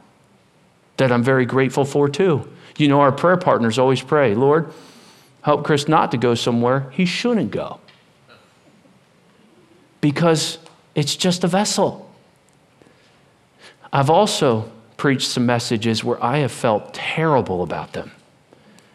[0.99, 2.47] that I'm very grateful for too.
[2.77, 4.71] You know, our prayer partners always pray, Lord,
[5.41, 7.81] help Chris not to go somewhere he shouldn't go.
[10.03, 10.59] Because
[10.95, 12.15] it's just a vessel.
[13.91, 18.11] I've also preached some messages where I have felt terrible about them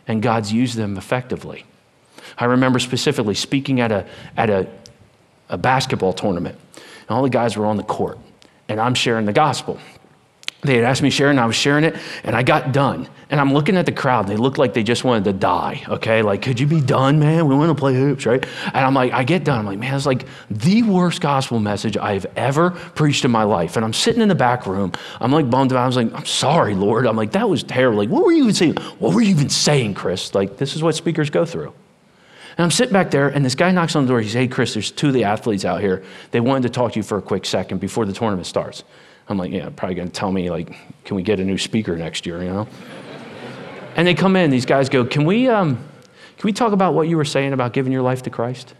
[0.07, 1.65] and God's used them effectively.
[2.37, 4.05] I remember specifically speaking at a,
[4.37, 4.67] at a,
[5.49, 8.17] a basketball tournament, and all the guys were on the court,
[8.67, 9.79] and I'm sharing the gospel.
[10.63, 13.07] They had asked me to share, and I was sharing it, and I got done.
[13.29, 16.21] And I'm looking at the crowd, they looked like they just wanted to die, okay?
[16.21, 17.47] Like, could you be done, man?
[17.47, 18.45] We want to play hoops, right?
[18.67, 19.59] And I'm like, I get done.
[19.59, 23.75] I'm like, man, it's like the worst gospel message I've ever preached in my life.
[23.75, 24.91] And I'm sitting in the back room.
[25.19, 25.79] I'm like bummed out.
[25.79, 27.07] I was like, I'm sorry, Lord.
[27.07, 27.97] I'm like, that was terrible.
[27.97, 28.75] Like, what were you even saying?
[28.99, 30.35] What were you even saying, Chris?
[30.35, 31.73] Like, this is what speakers go through.
[32.57, 34.21] And I'm sitting back there, and this guy knocks on the door.
[34.21, 36.03] He says, Hey, Chris, there's two of the athletes out here.
[36.31, 38.83] They wanted to talk to you for a quick second before the tournament starts.
[39.29, 41.95] I'm like, yeah, probably going to tell me, like, can we get a new speaker
[41.95, 42.67] next year, you know?
[43.95, 47.07] and they come in, these guys go, can we, um, can we talk about what
[47.07, 48.73] you were saying about giving your life to Christ?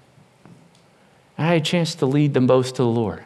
[1.38, 3.23] And I had a chance to lead them both to the Lord.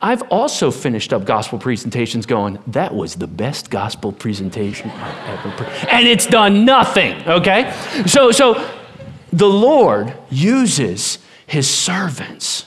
[0.00, 5.56] I've also finished up gospel presentations going, that was the best gospel presentation I've ever
[5.56, 5.88] pre-.
[5.88, 7.72] And it's done nothing, okay?
[8.06, 8.68] So, so
[9.32, 12.66] the Lord uses his servants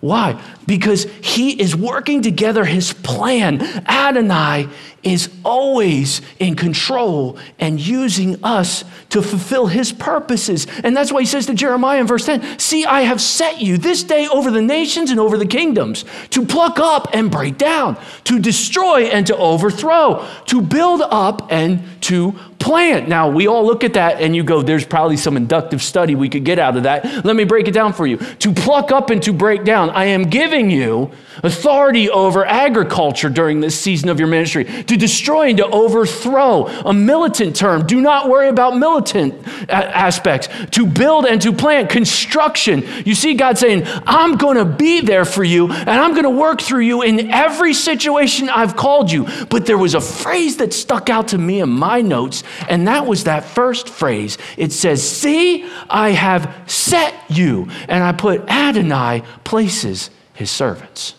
[0.00, 0.40] why?
[0.66, 3.62] Because he is working together his plan.
[3.86, 4.68] Adonai
[5.02, 10.66] is always in control and using us to fulfill his purposes.
[10.82, 13.78] And that's why he says to Jeremiah in verse 10 See, I have set you
[13.78, 17.96] this day over the nations and over the kingdoms to pluck up and break down,
[18.24, 23.08] to destroy and to overthrow, to build up and to plant.
[23.08, 26.28] Now, we all look at that and you go, there's probably some inductive study we
[26.28, 27.24] could get out of that.
[27.24, 28.16] Let me break it down for you.
[28.16, 31.10] To pluck up and to break down, I am giving you
[31.42, 34.64] authority over agriculture during this season of your ministry.
[34.64, 37.86] To destroy and to overthrow, a militant term.
[37.86, 39.34] Do not worry about militant
[39.68, 40.48] aspects.
[40.72, 42.86] To build and to plant, construction.
[43.04, 46.30] You see God saying, I'm going to be there for you and I'm going to
[46.30, 49.26] work through you in every situation I've called you.
[49.50, 53.06] But there was a phrase that stuck out to me in my notes And that
[53.06, 54.38] was that first phrase.
[54.56, 57.68] It says, See, I have set you.
[57.88, 61.14] And I put Adonai places his servants.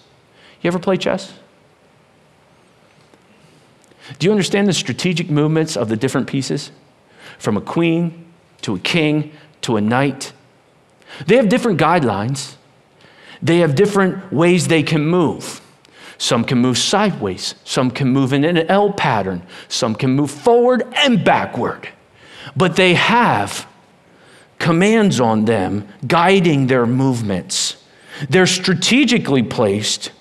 [0.61, 1.33] You ever play chess?
[4.19, 6.71] Do you understand the strategic movements of the different pieces?
[7.37, 8.25] From a queen
[8.61, 10.33] to a king to a knight.
[11.25, 12.55] They have different guidelines,
[13.41, 15.61] they have different ways they can move.
[16.17, 20.83] Some can move sideways, some can move in an L pattern, some can move forward
[20.95, 21.89] and backward.
[22.55, 23.67] But they have
[24.57, 27.83] commands on them guiding their movements.
[28.29, 30.11] They're strategically placed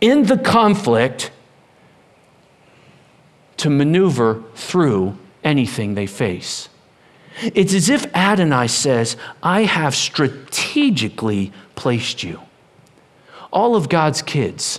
[0.00, 1.32] in the conflict
[3.56, 6.68] to maneuver through anything they face.
[7.42, 12.40] It's as if Adonai says, I have strategically placed you.
[13.58, 14.78] All of God's kids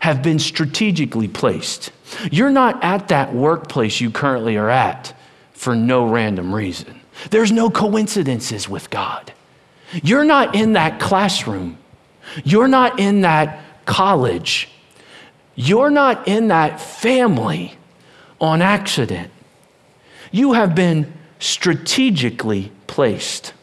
[0.00, 1.92] have been strategically placed.
[2.30, 5.18] You're not at that workplace you currently are at
[5.54, 7.00] for no random reason.
[7.30, 9.32] There's no coincidences with God.
[10.02, 11.78] You're not in that classroom.
[12.44, 14.68] You're not in that college.
[15.54, 17.78] You're not in that family
[18.42, 19.32] on accident.
[20.30, 23.54] You have been strategically placed.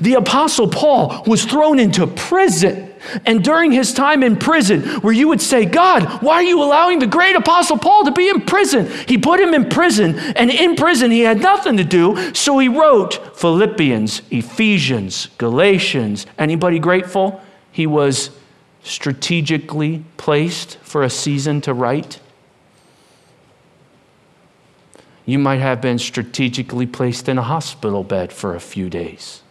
[0.00, 2.91] The Apostle Paul was thrown into prison.
[3.26, 6.98] And during his time in prison, where you would say, God, why are you allowing
[6.98, 8.90] the great Apostle Paul to be in prison?
[9.08, 12.34] He put him in prison, and in prison he had nothing to do.
[12.34, 16.26] So he wrote Philippians, Ephesians, Galatians.
[16.38, 17.40] Anybody grateful?
[17.70, 18.30] He was
[18.82, 22.20] strategically placed for a season to write.
[25.24, 29.41] You might have been strategically placed in a hospital bed for a few days.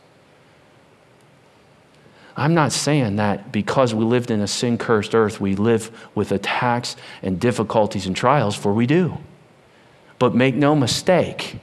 [2.36, 6.32] I'm not saying that because we lived in a sin cursed earth, we live with
[6.32, 9.18] attacks and difficulties and trials, for we do.
[10.18, 11.58] But make no mistake,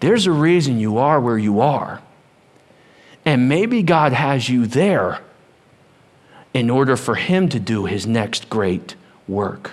[0.00, 2.02] there's a reason you are where you are.
[3.24, 5.20] And maybe God has you there
[6.52, 8.94] in order for Him to do His next great
[9.26, 9.72] work.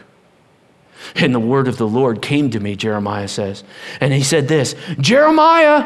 [1.16, 3.64] And the word of the Lord came to me, Jeremiah says.
[4.00, 5.84] And he said this Jeremiah,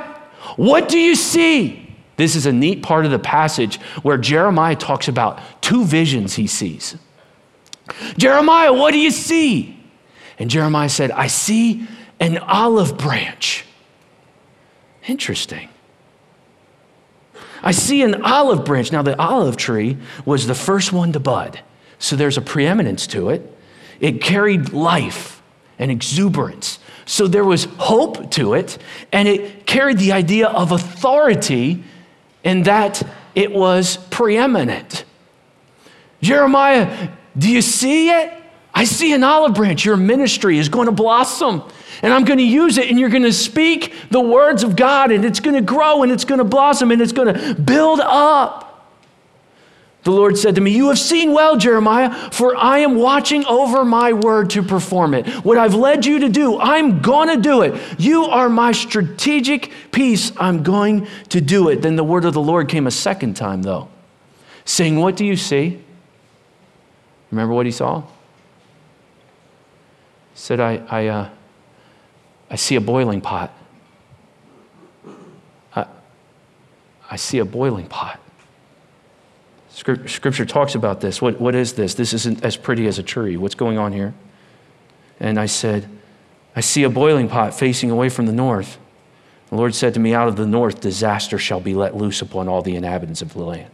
[0.58, 1.85] what do you see?
[2.18, 6.48] This is a neat part of the passage where Jeremiah talks about two visions he
[6.48, 6.98] sees.
[8.18, 9.78] Jeremiah, what do you see?
[10.40, 11.88] And Jeremiah said, I see
[12.20, 13.66] an olive branch.
[15.08, 15.70] Interesting.
[17.62, 18.92] I see an olive branch.
[18.92, 21.60] Now, the olive tree was the first one to bud,
[22.00, 23.52] so there's a preeminence to it.
[24.00, 25.42] It carried life
[25.80, 26.80] and exuberance.
[27.06, 28.78] So there was hope to it,
[29.12, 31.84] and it carried the idea of authority
[32.46, 33.04] in that
[33.34, 35.04] it was preeminent.
[36.22, 38.32] Jeremiah, do you see it?
[38.74, 39.84] I see an olive branch.
[39.84, 41.64] Your ministry is going to blossom,
[42.02, 45.12] and I'm going to use it, and you're going to speak the words of God,
[45.12, 48.00] and it's going to grow, and it's going to blossom, and it's going to build
[48.02, 48.65] up.
[50.06, 53.84] The Lord said to me, You have seen well, Jeremiah, for I am watching over
[53.84, 55.28] my word to perform it.
[55.44, 57.82] What I've led you to do, I'm going to do it.
[58.00, 60.32] You are my strategic piece.
[60.38, 61.82] I'm going to do it.
[61.82, 63.90] Then the word of the Lord came a second time, though,
[64.64, 65.82] saying, What do you see?
[67.32, 68.02] Remember what he saw?
[68.02, 68.06] He
[70.36, 71.30] said, I, I, uh,
[72.52, 73.52] I see a boiling pot.
[75.76, 75.88] I,
[77.10, 78.20] I see a boiling pot.
[79.76, 81.22] Scripture talks about this.
[81.22, 81.96] What, what is this?
[81.96, 83.36] This isn't as pretty as a tree.
[83.36, 84.14] What's going on here?
[85.20, 85.90] And I said,
[86.56, 88.78] I see a boiling pot facing away from the north.
[89.50, 92.48] The Lord said to me, Out of the north, disaster shall be let loose upon
[92.48, 93.72] all the inhabitants of the land.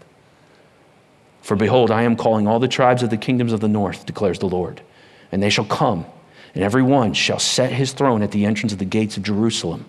[1.44, 4.40] For behold, I am calling all the tribes of the kingdoms of the north, declares
[4.40, 4.82] the Lord,
[5.32, 6.06] and they shall come,
[6.56, 9.86] and every one shall set his throne at the entrance of the gates of Jerusalem,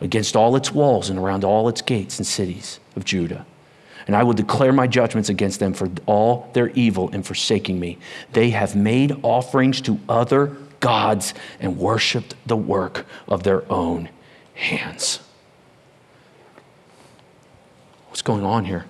[0.00, 3.46] against all its walls and around all its gates and cities of Judah
[4.06, 7.98] and I will declare my judgments against them for all their evil in forsaking me.
[8.32, 14.08] They have made offerings to other gods and worshiped the work of their own
[14.54, 15.20] hands.
[18.08, 18.84] What's going on here?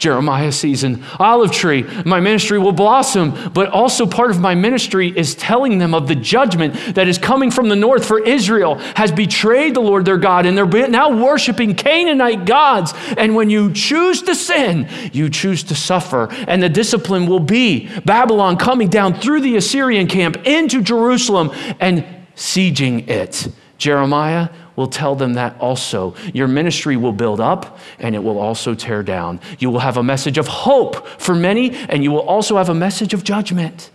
[0.00, 1.82] Jeremiah sees an olive tree.
[2.06, 6.14] My ministry will blossom, but also part of my ministry is telling them of the
[6.14, 8.06] judgment that is coming from the north.
[8.06, 12.94] For Israel has betrayed the Lord their God, and they're now worshiping Canaanite gods.
[13.18, 16.28] And when you choose to sin, you choose to suffer.
[16.48, 22.06] And the discipline will be Babylon coming down through the Assyrian camp into Jerusalem and
[22.34, 23.48] sieging it.
[23.76, 24.48] Jeremiah
[24.80, 26.14] will tell them that also.
[26.32, 29.38] Your ministry will build up and it will also tear down.
[29.58, 32.74] You will have a message of hope for many, and you will also have a
[32.74, 33.90] message of judgment.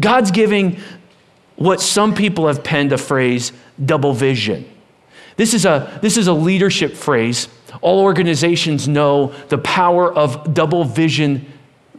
[0.00, 0.80] God's giving
[1.54, 3.52] what some people have penned a phrase
[3.82, 4.68] double vision.
[5.36, 7.46] This is a, this is a leadership phrase.
[7.80, 11.46] All organizations know the power of double vision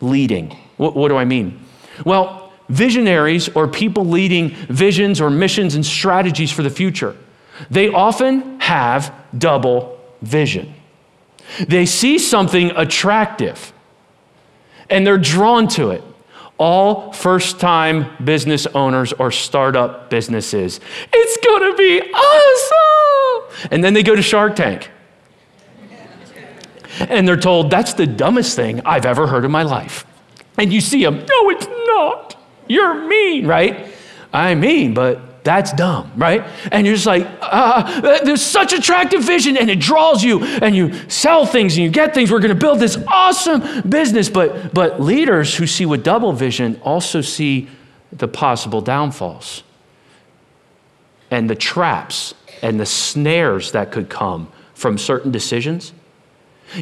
[0.02, 0.58] leading.
[0.76, 1.58] What, what do I mean?
[2.06, 7.16] Well, visionaries or people leading visions or missions and strategies for the future,
[7.70, 10.74] they often have double vision.
[11.68, 13.74] They see something attractive
[14.90, 16.04] and they're drawn to it.
[16.58, 20.82] All first time business owners or startup businesses.
[21.14, 23.70] It's gonna be awesome!
[23.72, 24.92] And then they go to Shark Tank.
[27.00, 30.06] And they're told, that's the dumbest thing I've ever heard in my life.
[30.58, 32.36] And you see them, no, it's not.
[32.70, 33.94] You're mean, right?
[34.32, 36.46] I mean, but that's dumb, right?
[36.72, 40.94] And you're just like, uh, there's such attractive vision and it draws you and you
[41.10, 42.32] sell things and you get things.
[42.32, 44.30] We're going to build this awesome business.
[44.30, 47.68] But, but leaders who see with double vision also see
[48.12, 49.64] the possible downfalls
[51.32, 55.94] and the traps and the snares that could come from certain decisions.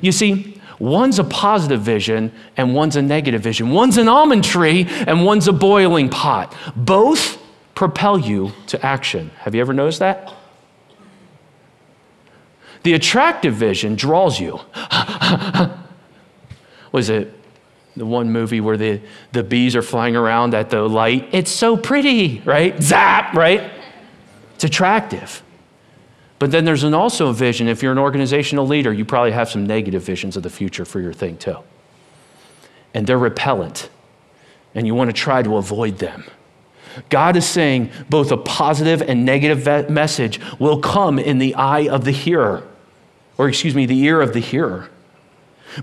[0.02, 3.72] You see, one's a positive vision and one's a negative vision.
[3.72, 6.56] One's an almond tree and one's a boiling pot.
[6.76, 7.42] Both
[7.76, 9.32] propel you to action.
[9.40, 10.34] Have you ever noticed that?
[12.84, 14.60] The attractive vision draws you.
[16.92, 17.34] Was it
[17.96, 19.02] the one movie where the,
[19.32, 21.28] the bees are flying around at the light?
[21.32, 22.82] It's so pretty, right?
[22.82, 23.72] Zap, right?
[24.56, 25.44] It's attractive.
[26.40, 27.68] But then there's an also a vision.
[27.68, 31.00] If you're an organizational leader, you probably have some negative visions of the future for
[31.00, 31.58] your thing too.
[32.94, 33.90] And they're repellent.
[34.76, 36.26] And you want to try to avoid them.
[37.10, 42.06] God is saying both a positive and negative message will come in the eye of
[42.06, 42.68] the hearer,
[43.38, 44.90] or excuse me, the ear of the hearer.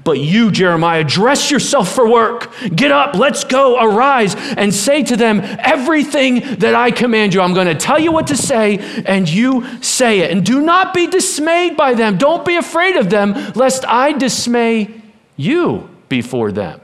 [0.03, 2.53] But you, Jeremiah, dress yourself for work.
[2.75, 7.41] Get up, let's go, arise, and say to them everything that I command you.
[7.41, 10.31] I'm going to tell you what to say, and you say it.
[10.31, 12.19] And do not be dismayed by them.
[12.19, 15.03] Don't be afraid of them, lest I dismay
[15.37, 16.81] you before them.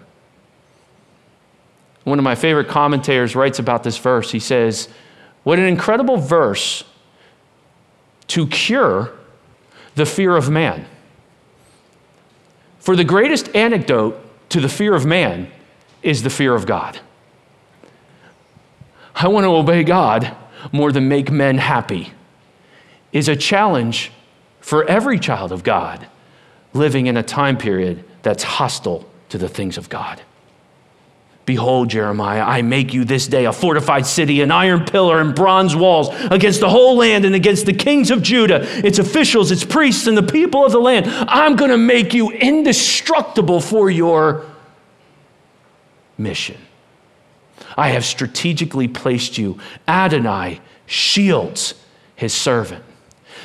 [2.05, 4.31] One of my favorite commentators writes about this verse.
[4.31, 4.89] He says,
[5.43, 6.85] What an incredible verse
[8.29, 9.13] to cure
[9.97, 10.87] the fear of man.
[12.81, 14.19] For the greatest antidote
[14.51, 15.51] to the fear of man
[16.03, 16.99] is the fear of God.
[19.15, 20.35] I want to obey God
[20.73, 22.13] more than make men happy,
[23.13, 24.11] is a challenge
[24.61, 26.07] for every child of God
[26.73, 30.23] living in a time period that's hostile to the things of God.
[31.51, 35.75] Behold, Jeremiah, I make you this day a fortified city, an iron pillar and bronze
[35.75, 40.07] walls against the whole land and against the kings of Judah, its officials, its priests,
[40.07, 41.07] and the people of the land.
[41.09, 44.47] I'm going to make you indestructible for your
[46.17, 46.57] mission.
[47.77, 51.75] I have strategically placed you, Adonai shields
[52.15, 52.85] his servant.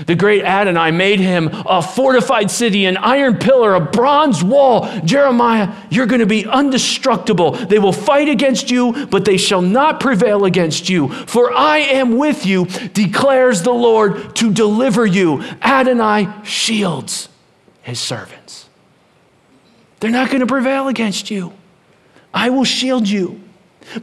[0.05, 4.89] The great Adonai made him a fortified city, an iron pillar, a bronze wall.
[5.05, 7.51] Jeremiah, you're going to be indestructible.
[7.51, 11.09] They will fight against you, but they shall not prevail against you.
[11.09, 15.41] For I am with you, declares the Lord, to deliver you.
[15.61, 17.29] Adonai shields
[17.81, 18.67] his servants.
[19.99, 21.53] They're not going to prevail against you.
[22.33, 23.41] I will shield you.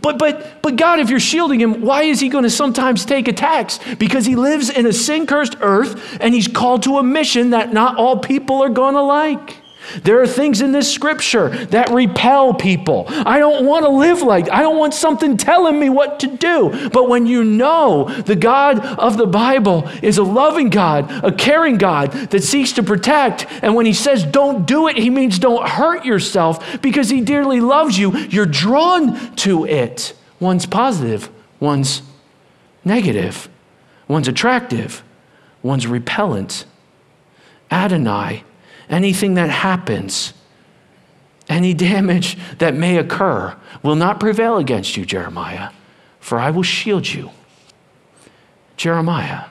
[0.01, 3.29] But, but, but God, if you're shielding him, why is he going to sometimes take
[3.29, 3.79] attacks?
[3.99, 7.73] Because he lives in a sin cursed earth and he's called to a mission that
[7.73, 9.62] not all people are going to like.
[10.03, 13.05] There are things in this scripture that repel people.
[13.09, 16.91] I don't want to live like, I don't want something telling me what to do.
[16.91, 21.79] But when you know the God of the Bible is a loving God, a caring
[21.79, 25.69] God that seeks to protect, and when he says don't do it, he means don't
[25.69, 30.15] hurt yourself because he dearly loves you, you're drawn to it.
[30.41, 31.29] One's positive,
[31.61, 32.03] one's
[32.85, 33.49] negative,
[34.09, 35.03] one's attractive,
[35.63, 36.65] one's repellent.
[37.71, 38.45] Adonai
[38.93, 40.35] anything that happens,
[41.49, 45.71] any damage that may occur, will not prevail against you, Jeremiah,
[46.21, 47.31] for I will shield you.
[48.77, 49.45] Jeremiah,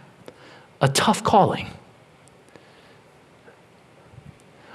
[0.80, 1.68] a tough calling,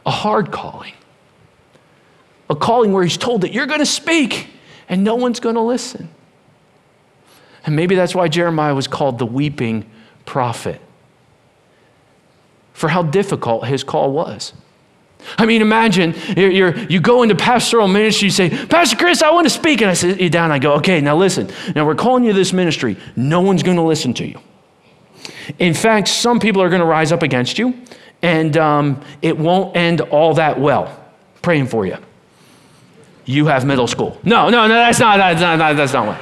[0.04, 0.94] a hard calling,
[2.48, 4.48] a calling where he's told that you're going to speak
[4.88, 6.08] and no one's going to listen.
[7.66, 9.90] And maybe that's why Jeremiah was called the weeping
[10.24, 10.80] prophet
[12.76, 14.52] for how difficult his call was.
[15.38, 19.46] I mean, imagine you're, you go into pastoral ministry, you say, Pastor Chris, I want
[19.46, 19.80] to speak.
[19.80, 21.50] And I sit you down, I go, okay, now listen.
[21.74, 22.98] Now we're calling you this ministry.
[23.16, 24.38] No one's going to listen to you.
[25.58, 27.74] In fact, some people are going to rise up against you,
[28.20, 31.02] and um, it won't end all that well.
[31.40, 31.96] Praying for you.
[33.24, 34.20] You have middle school.
[34.22, 36.20] No, no, no, that's not, that's not, that's not what.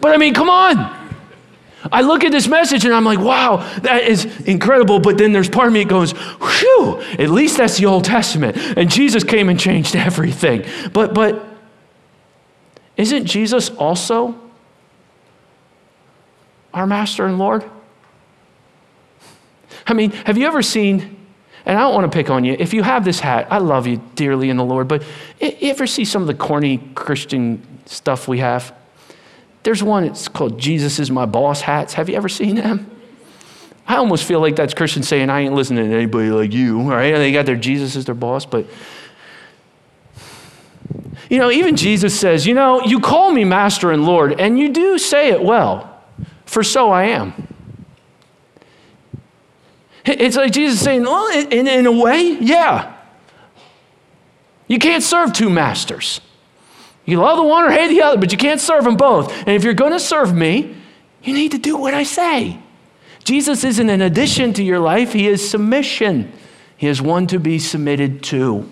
[0.00, 0.99] But I mean, come on.
[1.90, 5.00] I look at this message and I'm like, wow, that is incredible.
[5.00, 8.56] But then there's part of me that goes, whew, at least that's the Old Testament.
[8.76, 10.64] And Jesus came and changed everything.
[10.92, 11.46] But, but
[12.96, 14.38] isn't Jesus also
[16.74, 17.64] our Master and Lord?
[19.86, 21.16] I mean, have you ever seen,
[21.64, 23.86] and I don't want to pick on you, if you have this hat, I love
[23.86, 25.02] you dearly in the Lord, but
[25.40, 28.74] you ever see some of the corny Christian stuff we have?
[29.62, 31.94] There's one, it's called Jesus is my boss hats.
[31.94, 32.90] Have you ever seen them?
[33.86, 37.12] I almost feel like that's Christians saying, I ain't listening to anybody like you, right?
[37.12, 38.66] And they got their Jesus as their boss, but
[41.28, 44.70] you know, even Jesus says, you know, you call me master and Lord, and you
[44.70, 46.02] do say it well,
[46.44, 47.48] for so I am.
[50.04, 52.96] It's like Jesus saying, well, in, in a way, yeah.
[54.66, 56.20] You can't serve two masters.
[57.04, 59.32] You love the one or hate the other, but you can't serve them both.
[59.32, 60.76] And if you're going to serve me,
[61.22, 62.58] you need to do what I say.
[63.24, 66.32] Jesus isn't an addition to your life, He is submission.
[66.76, 68.68] He is one to be submitted to.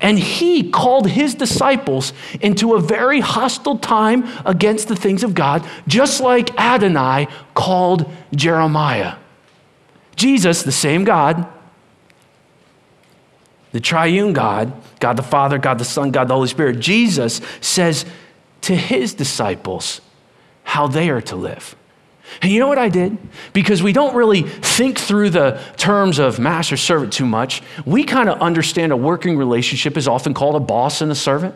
[0.00, 5.68] And He called His disciples into a very hostile time against the things of God,
[5.88, 9.16] just like Adonai called Jeremiah.
[10.14, 11.46] Jesus, the same God,
[13.76, 18.06] the triune God, God the Father, God the Son, God the Holy Spirit, Jesus says
[18.62, 20.00] to his disciples
[20.62, 21.76] how they are to live.
[22.40, 23.18] And you know what I did?
[23.52, 28.30] Because we don't really think through the terms of master servant too much, we kind
[28.30, 31.54] of understand a working relationship is often called a boss and a servant.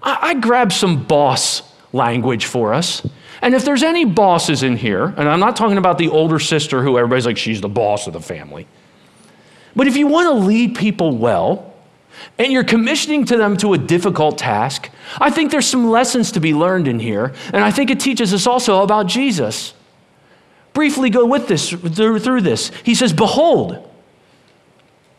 [0.00, 3.04] I, I grabbed some boss language for us.
[3.42, 6.84] And if there's any bosses in here, and I'm not talking about the older sister
[6.84, 8.68] who everybody's like, she's the boss of the family.
[9.74, 11.72] But if you want to lead people well,
[12.38, 16.40] and you're commissioning to them to a difficult task, I think there's some lessons to
[16.40, 17.32] be learned in here.
[17.52, 19.74] And I think it teaches us also about Jesus.
[20.72, 22.70] Briefly go with this through this.
[22.84, 23.88] He says, Behold,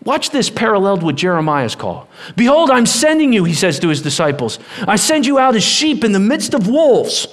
[0.04, 2.08] watch this paralleled with Jeremiah's call.
[2.36, 4.60] Behold, I'm sending you, he says to his disciples.
[4.88, 7.28] I send you out as sheep in the midst of wolves.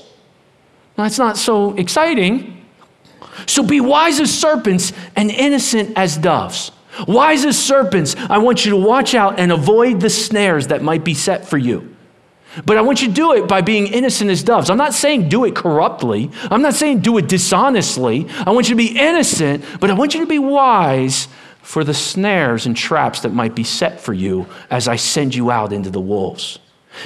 [0.98, 2.66] Now, that's not so exciting.
[3.46, 6.72] So be wise as serpents and innocent as doves.
[7.06, 11.04] Wise as serpents, I want you to watch out and avoid the snares that might
[11.04, 11.96] be set for you.
[12.64, 14.70] But I want you to do it by being innocent as doves.
[14.70, 16.30] I'm not saying do it corruptly.
[16.50, 18.26] I'm not saying do it dishonestly.
[18.44, 21.28] I want you to be innocent, but I want you to be wise
[21.62, 25.50] for the snares and traps that might be set for you as I send you
[25.50, 26.58] out into the wolves.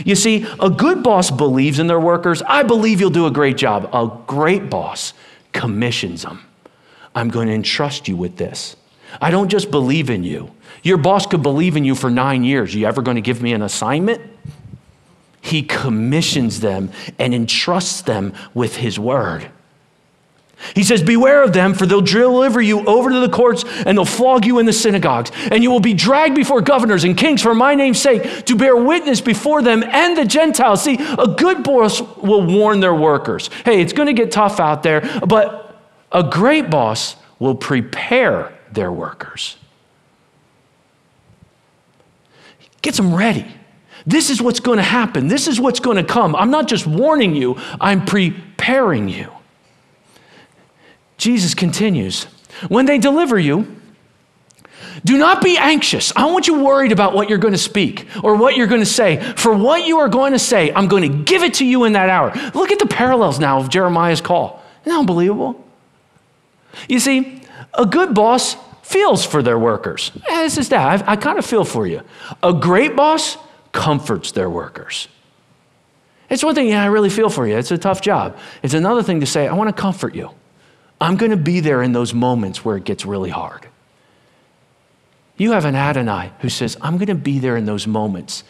[0.04, 2.40] You see, a good boss believes in their workers.
[2.42, 3.90] I believe you'll do a great job.
[3.92, 5.12] A great boss
[5.52, 6.42] commissions them.
[7.14, 8.76] I'm going to entrust you with this.
[9.20, 10.50] I don't just believe in you.
[10.82, 12.74] Your boss could believe in you for nine years.
[12.74, 14.20] You ever going to give me an assignment?
[15.40, 19.50] He commissions them and entrusts them with his word.
[20.74, 24.04] He says, Beware of them, for they'll deliver you over to the courts and they'll
[24.04, 25.30] flog you in the synagogues.
[25.50, 28.76] And you will be dragged before governors and kings for my name's sake to bear
[28.76, 30.82] witness before them and the Gentiles.
[30.82, 34.82] See, a good boss will warn their workers hey, it's going to get tough out
[34.82, 35.78] there, but
[36.12, 39.56] a great boss will prepare their workers.
[42.82, 43.46] Get them ready.
[44.06, 45.28] This is what's going to happen.
[45.28, 46.36] This is what's going to come.
[46.36, 49.30] I'm not just warning you, I'm preparing you.
[51.16, 52.24] Jesus continues
[52.68, 53.80] When they deliver you,
[55.04, 56.12] do not be anxious.
[56.14, 58.86] I want you worried about what you're going to speak or what you're going to
[58.86, 59.20] say.
[59.34, 61.92] For what you are going to say, I'm going to give it to you in
[61.94, 62.32] that hour.
[62.54, 64.62] Look at the parallels now of Jeremiah's call.
[64.82, 65.62] Isn't that unbelievable?
[66.88, 67.42] You see,
[67.76, 70.12] a good boss feels for their workers.
[70.28, 71.02] Eh, this is that.
[71.08, 72.02] I, I kind of feel for you.
[72.42, 73.36] A great boss
[73.72, 75.08] comforts their workers.
[76.30, 77.56] It's one thing, yeah, I really feel for you.
[77.56, 78.36] It's a tough job.
[78.62, 80.30] It's another thing to say, I want to comfort you.
[81.00, 83.68] I'm going to be there in those moments where it gets really hard.
[85.36, 88.44] You have an Adonai who says, I'm going to be there in those moments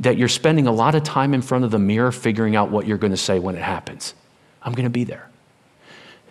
[0.00, 2.86] that you're spending a lot of time in front of the mirror figuring out what
[2.86, 4.14] you're going to say when it happens.
[4.62, 5.28] I'm going to be there.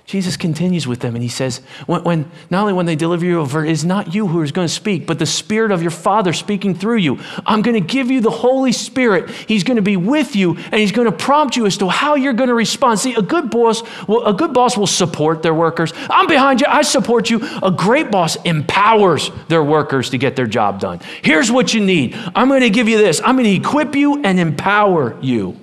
[0.05, 3.39] Jesus continues with them and he says, when, when, not only when they deliver you
[3.39, 5.91] over, it is not you who is going to speak, but the Spirit of your
[5.91, 7.19] Father speaking through you.
[7.45, 9.29] I'm going to give you the Holy Spirit.
[9.29, 12.15] He's going to be with you and he's going to prompt you as to how
[12.15, 12.99] you're going to respond.
[12.99, 15.93] See, a good boss will, a good boss will support their workers.
[16.09, 16.67] I'm behind you.
[16.67, 17.39] I support you.
[17.63, 20.99] A great boss empowers their workers to get their job done.
[21.21, 22.13] Here's what you need.
[22.35, 23.21] I'm going to give you this.
[23.23, 25.57] I'm going to equip you and empower you.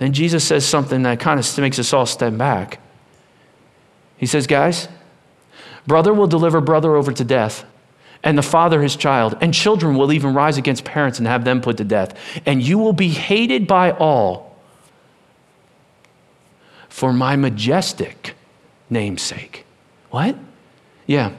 [0.00, 2.80] Then Jesus says something that kind of makes us all step back.
[4.16, 4.88] He says, Guys,
[5.86, 7.66] brother will deliver brother over to death,
[8.24, 11.60] and the father his child, and children will even rise against parents and have them
[11.60, 12.18] put to death.
[12.46, 14.58] And you will be hated by all
[16.88, 18.34] for my majestic
[18.88, 19.66] namesake.
[20.08, 20.34] What?
[21.06, 21.32] Yeah.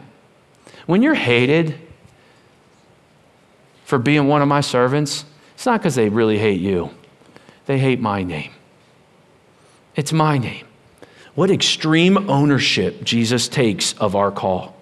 [0.86, 1.80] When you're hated
[3.86, 6.92] for being one of my servants, it's not because they really hate you,
[7.72, 8.52] they hate my name.
[9.96, 10.66] It's my name.
[11.36, 14.76] What extreme ownership Jesus takes of our call.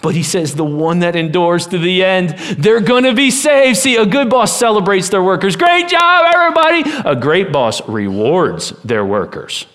[0.00, 3.76] But he says, the one that endures to the end, they're going to be saved.
[3.76, 5.56] See, a good boss celebrates their workers.
[5.56, 6.84] Great job, everybody.
[7.04, 9.66] A great boss rewards their workers.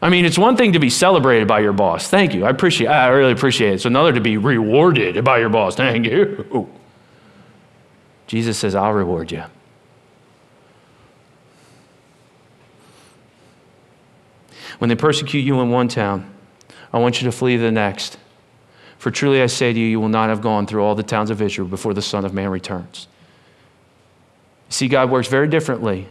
[0.00, 2.08] I mean, it's one thing to be celebrated by your boss.
[2.08, 2.46] Thank you.
[2.46, 3.74] I appreciate I really appreciate it.
[3.74, 5.74] It's another to be rewarded by your boss.
[5.76, 6.70] Thank you.
[8.28, 9.44] Jesus says, I'll reward you.
[14.78, 16.32] When they persecute you in one town,
[16.92, 18.18] I want you to flee to the next.
[18.98, 21.30] For truly I say to you, you will not have gone through all the towns
[21.30, 23.08] of Israel before the Son of Man returns.
[24.68, 26.08] See, God works very differently.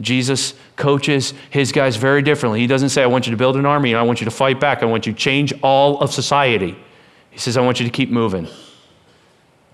[0.00, 2.60] Jesus coaches his guys very differently.
[2.60, 4.60] He doesn't say, I want you to build an army I want you to fight
[4.60, 4.82] back.
[4.82, 6.76] I want you to change all of society.
[7.30, 8.48] He says, I want you to keep moving.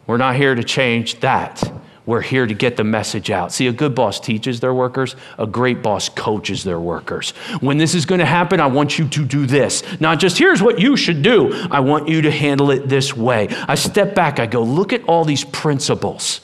[0.07, 1.62] We're not here to change that.
[2.07, 3.50] We're here to get the message out.
[3.50, 7.30] See, a good boss teaches their workers, a great boss coaches their workers.
[7.61, 9.82] When this is going to happen, I want you to do this.
[10.00, 13.48] Not just here's what you should do, I want you to handle it this way.
[13.66, 16.42] I step back, I go, look at all these principles.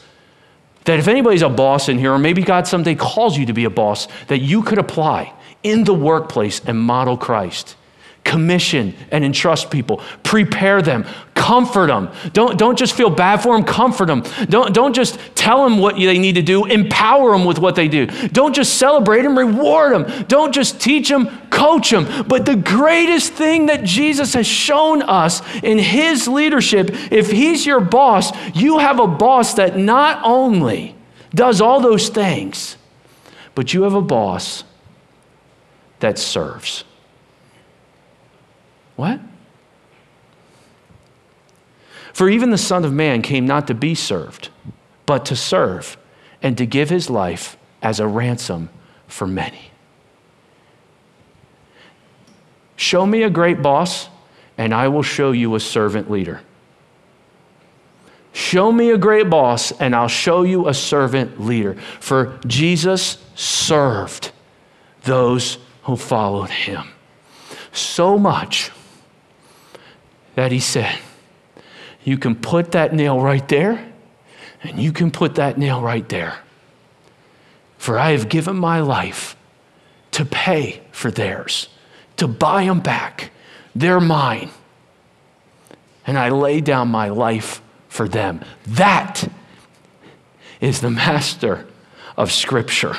[0.84, 3.64] That if anybody's a boss in here, or maybe God someday calls you to be
[3.64, 7.76] a boss, that you could apply in the workplace and model Christ
[8.24, 10.00] commission and entrust people.
[10.22, 11.04] Prepare them,
[11.34, 12.10] comfort them.
[12.32, 14.22] Don't, don't just feel bad for them, comfort them.
[14.48, 17.88] Don't, don't just tell them what they need to do, empower them with what they
[17.88, 18.06] do.
[18.28, 20.24] Don't just celebrate them, reward them.
[20.26, 22.26] Don't just teach them, coach them.
[22.28, 27.80] But the greatest thing that Jesus has shown us in his leadership, if he's your
[27.80, 30.94] boss, you have a boss that not only
[31.34, 32.76] does all those things,
[33.54, 34.64] but you have a boss
[36.00, 36.84] that serves.
[39.00, 39.18] What?
[42.12, 44.50] For even the Son of Man came not to be served,
[45.06, 45.96] but to serve
[46.42, 48.68] and to give his life as a ransom
[49.06, 49.70] for many.
[52.76, 54.10] Show me a great boss,
[54.58, 56.42] and I will show you a servant leader.
[58.34, 61.72] Show me a great boss, and I'll show you a servant leader.
[62.00, 64.32] For Jesus served
[65.04, 66.86] those who followed him.
[67.72, 68.70] So much
[70.34, 70.98] that he said,
[72.04, 73.92] You can put that nail right there,
[74.62, 76.38] and you can put that nail right there.
[77.78, 79.36] For I have given my life
[80.12, 81.68] to pay for theirs,
[82.16, 83.30] to buy them back.
[83.74, 84.50] They're mine.
[86.06, 88.44] And I lay down my life for them.
[88.66, 89.30] That
[90.60, 91.66] is the master
[92.16, 92.96] of Scripture.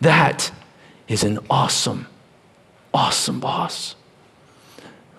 [0.00, 0.52] That
[1.08, 2.06] is an awesome,
[2.94, 3.96] awesome boss.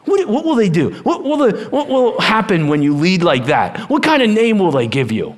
[0.10, 0.92] What, what will they do?
[1.04, 3.90] What will, the, what will happen when you lead like that?
[3.90, 5.36] What kind of name will they give you?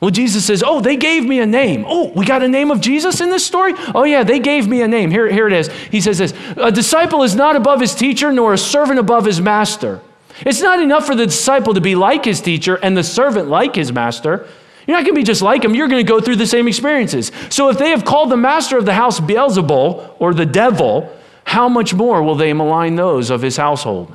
[0.00, 1.84] Well, Jesus says, Oh, they gave me a name.
[1.86, 3.74] Oh, we got a name of Jesus in this story?
[3.94, 5.10] Oh, yeah, they gave me a name.
[5.10, 5.68] Here, here it is.
[5.90, 9.40] He says this A disciple is not above his teacher, nor a servant above his
[9.40, 10.00] master.
[10.46, 13.74] It's not enough for the disciple to be like his teacher and the servant like
[13.74, 14.48] his master.
[14.86, 15.74] You're not going to be just like him.
[15.74, 17.30] You're going to go through the same experiences.
[17.50, 21.14] So if they have called the master of the house Beelzebul or the devil,
[21.50, 24.14] how much more will they malign those of his household?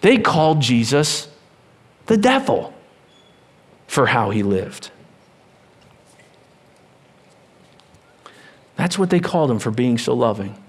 [0.00, 1.28] They called Jesus
[2.06, 2.74] the devil
[3.86, 4.90] for how he lived.
[8.74, 10.60] That's what they called him for being so loving.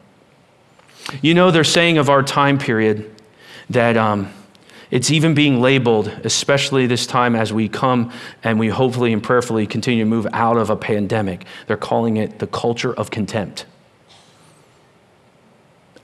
[1.23, 3.11] You know, they're saying of our time period
[3.71, 4.31] that um,
[4.91, 8.11] it's even being labeled, especially this time as we come
[8.43, 11.45] and we hopefully and prayerfully continue to move out of a pandemic.
[11.65, 13.65] They're calling it the culture of contempt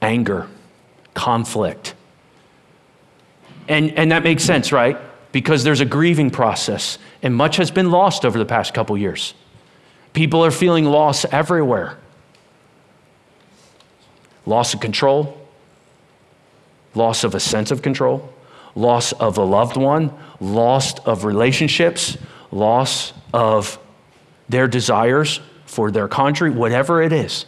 [0.02, 0.48] anger,
[1.14, 1.94] conflict.
[3.68, 4.98] And, and that makes sense, right?
[5.32, 9.34] Because there's a grieving process, and much has been lost over the past couple years.
[10.14, 11.98] People are feeling loss everywhere
[14.48, 15.38] loss of control,
[16.96, 18.34] loss of a sense of control,
[18.76, 22.18] loss of a loved one, loss of relationships,
[22.50, 23.78] loss of
[24.50, 27.46] their desires for their country, whatever it is.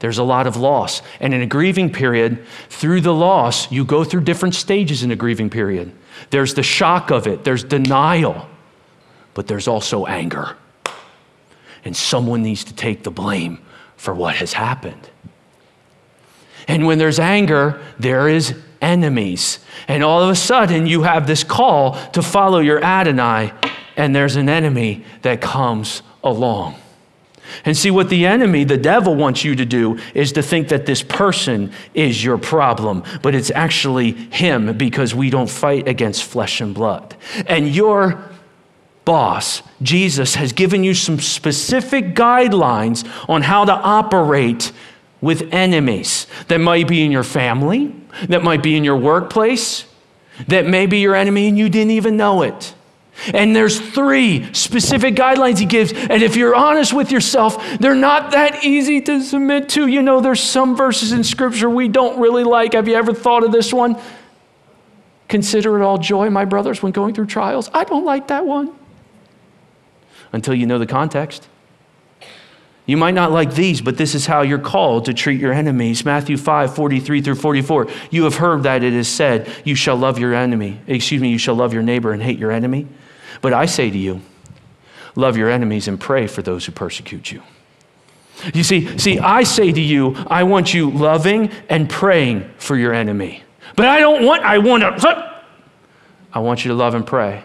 [0.00, 1.02] There's a lot of loss.
[1.20, 5.16] And in a grieving period, through the loss, you go through different stages in a
[5.16, 5.92] grieving period.
[6.30, 8.48] There's the shock of it, there's denial,
[9.34, 10.56] but there's also anger.
[11.84, 13.60] And someone needs to take the blame
[13.96, 15.08] for what has happened.
[16.66, 19.58] And when there's anger, there is enemies.
[19.88, 23.52] And all of a sudden, you have this call to follow your Adonai,
[23.96, 26.76] and there's an enemy that comes along.
[27.64, 30.86] And see, what the enemy, the devil, wants you to do is to think that
[30.86, 36.60] this person is your problem, but it's actually him because we don't fight against flesh
[36.60, 37.16] and blood.
[37.46, 38.30] And your
[39.04, 44.72] boss, Jesus, has given you some specific guidelines on how to operate
[45.20, 47.94] with enemies that might be in your family,
[48.28, 49.84] that might be in your workplace,
[50.48, 52.74] that may be your enemy and you didn't even know it.
[53.32, 55.92] And there's three specific guidelines he gives.
[55.92, 59.86] And if you're honest with yourself, they're not that easy to submit to.
[59.86, 62.74] You know, there's some verses in Scripture we don't really like.
[62.74, 64.00] Have you ever thought of this one?
[65.28, 67.70] Consider it all joy, my brothers, when going through trials.
[67.72, 68.74] I don't like that one
[70.32, 71.48] until you know the context.
[72.86, 76.04] You might not like these, but this is how you're called to treat your enemies.
[76.04, 77.86] Matthew 5, 43 through 44.
[78.10, 80.80] You have heard that it is said, You shall love your enemy.
[80.88, 82.88] Excuse me, you shall love your neighbor and hate your enemy.
[83.40, 84.20] But I say to you,
[85.16, 87.42] love your enemies and pray for those who persecute you.
[88.54, 92.94] You see, see, I say to you, I want you loving and praying for your
[92.94, 93.42] enemy.
[93.76, 95.42] But I don't want, I want to,
[96.32, 97.44] I want you to love and pray.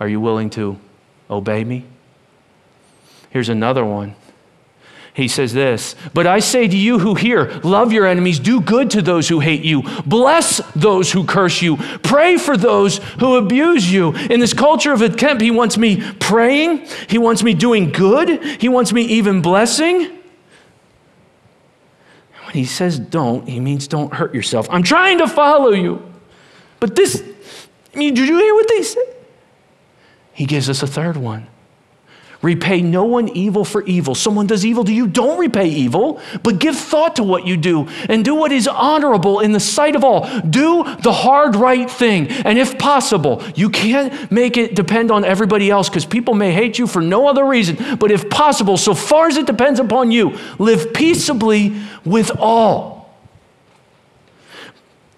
[0.00, 0.78] Are you willing to
[1.30, 1.84] obey me?
[3.30, 4.14] Here's another one
[5.14, 8.90] he says this But I say to you who hear, love your enemies, do good
[8.90, 13.90] to those who hate you, bless those who curse you, pray for those who abuse
[13.90, 14.12] you.
[14.12, 18.68] In this culture of attempt, he wants me praying, he wants me doing good, he
[18.68, 20.00] wants me even blessing.
[22.44, 24.66] When he says don't, he means don't hurt yourself.
[24.68, 26.02] I'm trying to follow you.
[26.80, 27.22] But this,
[27.94, 29.14] I mean, did you hear what they said?
[30.32, 31.46] He gives us a third one.
[32.44, 34.14] Repay no one evil for evil.
[34.14, 37.88] Someone does evil to you, don't repay evil, but give thought to what you do
[38.10, 40.28] and do what is honorable in the sight of all.
[40.40, 42.28] Do the hard right thing.
[42.28, 46.78] And if possible, you can't make it depend on everybody else because people may hate
[46.78, 47.96] you for no other reason.
[47.96, 51.74] But if possible, so far as it depends upon you, live peaceably
[52.04, 52.93] with all.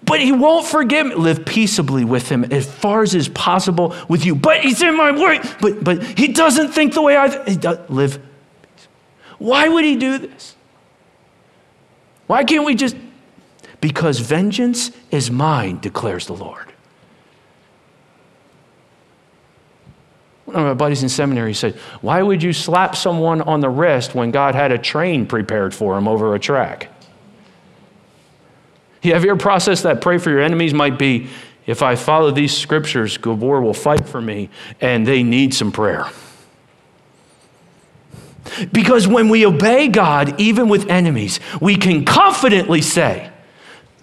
[0.07, 1.15] But he won't forgive me.
[1.15, 4.35] Live peaceably with him as far as is possible with you.
[4.35, 5.41] But he's in my way.
[5.59, 7.89] But, but he doesn't think the way I th- does.
[7.89, 8.19] Live.
[9.37, 10.55] Why would he do this?
[12.25, 12.95] Why can't we just?
[13.81, 16.73] Because vengeance is mine, declares the Lord.
[20.45, 24.15] One of my buddies in seminary said, Why would you slap someone on the wrist
[24.15, 26.89] when God had a train prepared for him over a track?
[29.03, 30.01] Have you ever processed that?
[30.01, 31.29] Pray for your enemies might be
[31.67, 36.07] if I follow these scriptures, Gibbor will fight for me, and they need some prayer.
[38.71, 43.29] Because when we obey God, even with enemies, we can confidently say,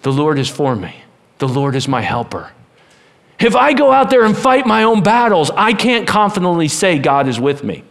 [0.03, 0.95] The Lord is for me,
[1.39, 2.51] the Lord is my helper.
[3.39, 7.27] If I go out there and fight my own battles, I can't confidently say God
[7.27, 7.83] is with me.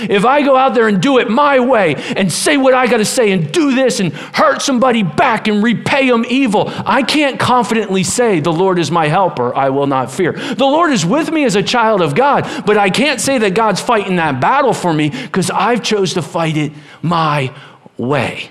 [0.00, 2.98] If I go out there and do it my way and say what I got
[2.98, 7.38] to say and do this and hurt somebody back and repay them evil, I can't
[7.38, 10.32] confidently say, The Lord is my helper, I will not fear.
[10.32, 13.54] The Lord is with me as a child of God, but I can't say that
[13.54, 16.72] God's fighting that battle for me because I've chose to fight it
[17.02, 17.54] my
[17.96, 18.50] way.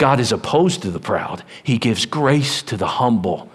[0.00, 1.42] God is opposed to the proud.
[1.62, 3.50] He gives grace to the humble.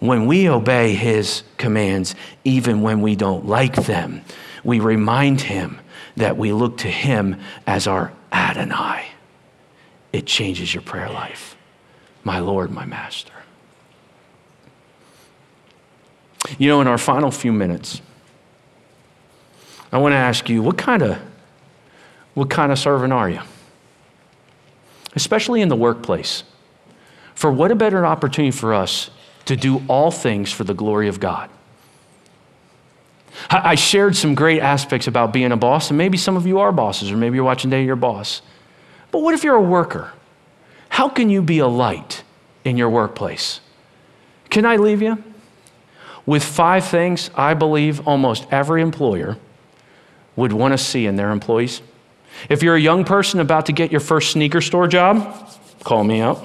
[0.00, 2.14] When we obey his commands,
[2.44, 4.22] even when we don't like them,
[4.68, 5.80] we remind him
[6.18, 9.06] that we look to him as our Adonai.
[10.12, 11.56] It changes your prayer life.
[12.22, 13.32] My Lord, my Master.
[16.58, 18.02] You know, in our final few minutes,
[19.90, 21.18] I want to ask you what kind of
[22.34, 23.40] what kind of servant are you?
[25.16, 26.44] Especially in the workplace.
[27.34, 29.08] For what a better opportunity for us
[29.46, 31.48] to do all things for the glory of God.
[33.50, 36.72] I shared some great aspects about being a boss, and maybe some of you are
[36.72, 38.42] bosses, or maybe you're watching today, you're a boss.
[39.10, 40.12] But what if you're a worker?
[40.88, 42.24] How can you be a light
[42.64, 43.60] in your workplace?
[44.50, 45.22] Can I leave you
[46.26, 49.36] with five things I believe almost every employer
[50.36, 51.80] would want to see in their employees?
[52.48, 55.48] If you're a young person about to get your first sneaker store job,
[55.84, 56.44] call me out.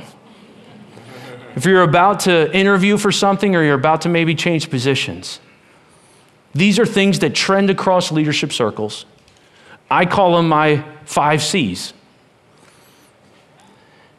[1.56, 5.40] If you're about to interview for something or you're about to maybe change positions,
[6.54, 9.06] these are things that trend across leadership circles.
[9.90, 11.94] I call them my five C's.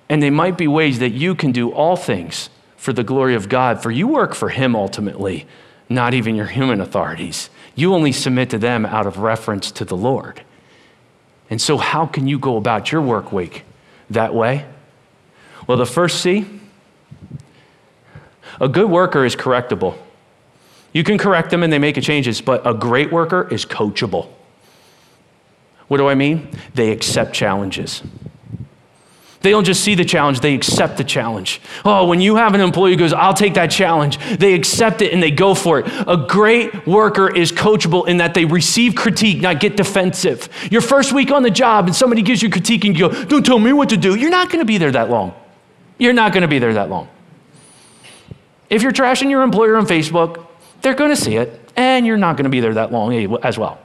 [0.08, 3.48] And they might be ways that you can do all things for the glory of
[3.48, 5.46] God, for you work for Him ultimately,
[5.88, 7.48] not even your human authorities.
[7.74, 10.42] You only submit to them out of reference to the Lord.
[11.48, 13.64] And so, how can you go about your work week
[14.10, 14.66] that way?
[15.66, 16.46] Well, the first C
[18.60, 19.96] a good worker is correctable.
[20.94, 24.28] You can correct them and they make changes, but a great worker is coachable.
[25.88, 26.48] What do I mean?
[26.72, 28.02] They accept challenges.
[29.40, 31.60] They don't just see the challenge, they accept the challenge.
[31.84, 35.12] Oh, when you have an employee who goes, I'll take that challenge, they accept it
[35.12, 35.86] and they go for it.
[36.06, 40.48] A great worker is coachable in that they receive critique, not get defensive.
[40.70, 43.44] Your first week on the job and somebody gives you critique and you go, Don't
[43.44, 45.34] tell me what to do, you're not to be there that long.
[45.98, 47.08] You're not to be there that long.
[48.70, 50.46] If you're trashing your employer on Facebook,
[50.84, 53.58] they're going to see it and you're not going to be there that long as
[53.58, 53.80] well.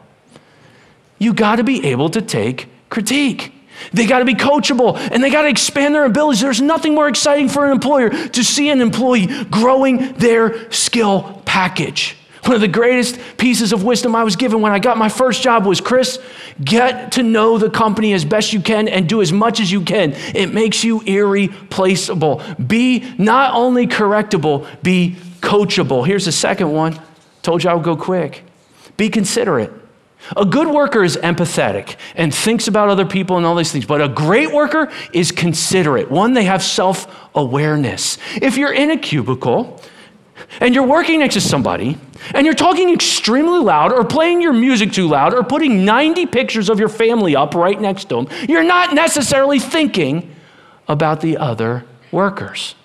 [1.17, 3.53] You got to be able to take critique.
[3.93, 6.41] They got to be coachable and they got to expand their abilities.
[6.41, 12.15] There's nothing more exciting for an employer to see an employee growing their skill package.
[12.43, 15.43] One of the greatest pieces of wisdom I was given when I got my first
[15.43, 16.19] job was Chris,
[16.63, 19.81] get to know the company as best you can and do as much as you
[19.81, 20.13] can.
[20.33, 22.41] It makes you irreplaceable.
[22.65, 26.05] Be not only correctable, be coachable.
[26.07, 26.99] Here's the second one.
[27.41, 28.43] Told you I would go quick.
[28.97, 29.71] Be considerate.
[30.35, 34.01] A good worker is empathetic and thinks about other people and all these things, but
[34.01, 36.11] a great worker is considerate.
[36.11, 38.17] One, they have self awareness.
[38.35, 39.81] If you're in a cubicle
[40.59, 41.97] and you're working next to somebody
[42.33, 46.69] and you're talking extremely loud or playing your music too loud or putting 90 pictures
[46.69, 50.35] of your family up right next to them, you're not necessarily thinking
[50.87, 52.75] about the other workers.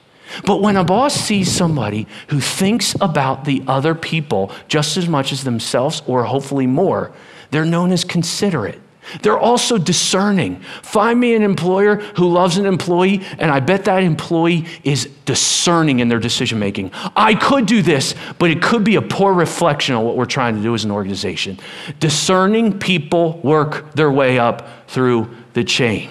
[0.45, 5.33] But when a boss sees somebody who thinks about the other people just as much
[5.33, 7.13] as themselves, or hopefully more,
[7.51, 8.81] they're known as considerate.
[9.23, 10.61] They're also discerning.
[10.83, 16.01] Find me an employer who loves an employee, and I bet that employee is discerning
[16.01, 16.91] in their decision making.
[17.17, 20.57] I could do this, but it could be a poor reflection on what we're trying
[20.57, 21.59] to do as an organization.
[22.01, 26.11] Discerning people work their way up through the chain,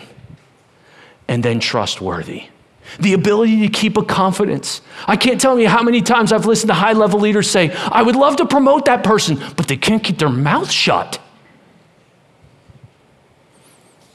[1.28, 2.48] and then trustworthy
[3.00, 4.82] the ability to keep a confidence.
[5.08, 8.04] I can't tell you how many times I've listened to high level leaders say, I
[8.04, 11.20] would love to promote that person, but they can't keep their mouth shut.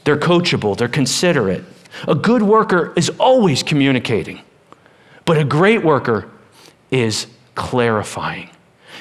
[0.09, 1.63] They're coachable, they're considerate.
[2.07, 4.41] A good worker is always communicating,
[5.27, 6.31] but a great worker
[6.91, 8.49] is clarifying.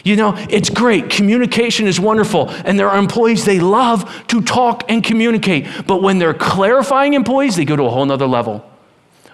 [0.04, 1.10] You know, it's great.
[1.10, 2.50] Communication is wonderful.
[2.50, 5.66] And there are employees, they love to talk and communicate.
[5.88, 8.70] But when they're clarifying employees, they go to a whole nother level.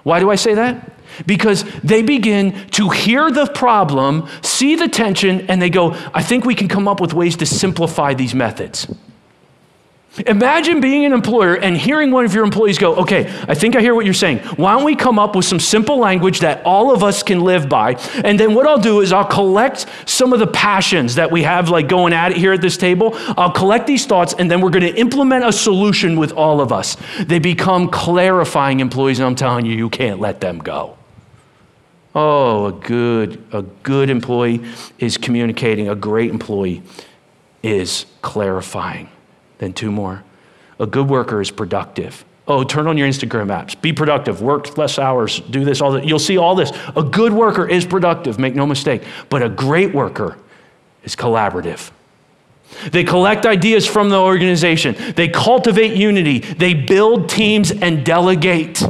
[0.04, 0.92] Why do I say that?
[1.26, 6.46] Because they begin to hear the problem, see the tension, and they go, I think
[6.46, 8.88] we can come up with ways to simplify these methods.
[10.28, 13.82] Imagine being an employer and hearing one of your employees go, Okay, I think I
[13.82, 14.40] hear what you're saying.
[14.58, 17.68] Why don't we come up with some simple language that all of us can live
[17.68, 17.94] by?
[18.24, 21.70] And then what I'll do is I'll collect some of the passions that we have,
[21.70, 23.14] like going at it here at this table.
[23.38, 26.72] I'll collect these thoughts, and then we're going to implement a solution with all of
[26.72, 26.96] us.
[27.20, 30.96] They become clarifying employees, and I'm telling you, you can't let them go.
[32.14, 34.64] Oh, a good, a good employee
[35.00, 36.84] is communicating, a great employee
[37.64, 39.10] is clarifying.
[39.58, 40.24] Then two more.
[40.80, 42.26] A good worker is productive.
[42.48, 43.80] Oh, turn on your Instagram apps.
[43.80, 44.42] Be productive.
[44.42, 45.40] Work less hours.
[45.40, 46.06] Do this, all that.
[46.06, 46.72] You'll see all this.
[46.96, 49.04] A good worker is productive, make no mistake.
[49.30, 50.38] But a great worker
[51.04, 51.92] is collaborative.
[52.92, 54.96] They collect ideas from the organization.
[55.16, 56.40] They cultivate unity.
[56.40, 58.84] They build teams and delegate.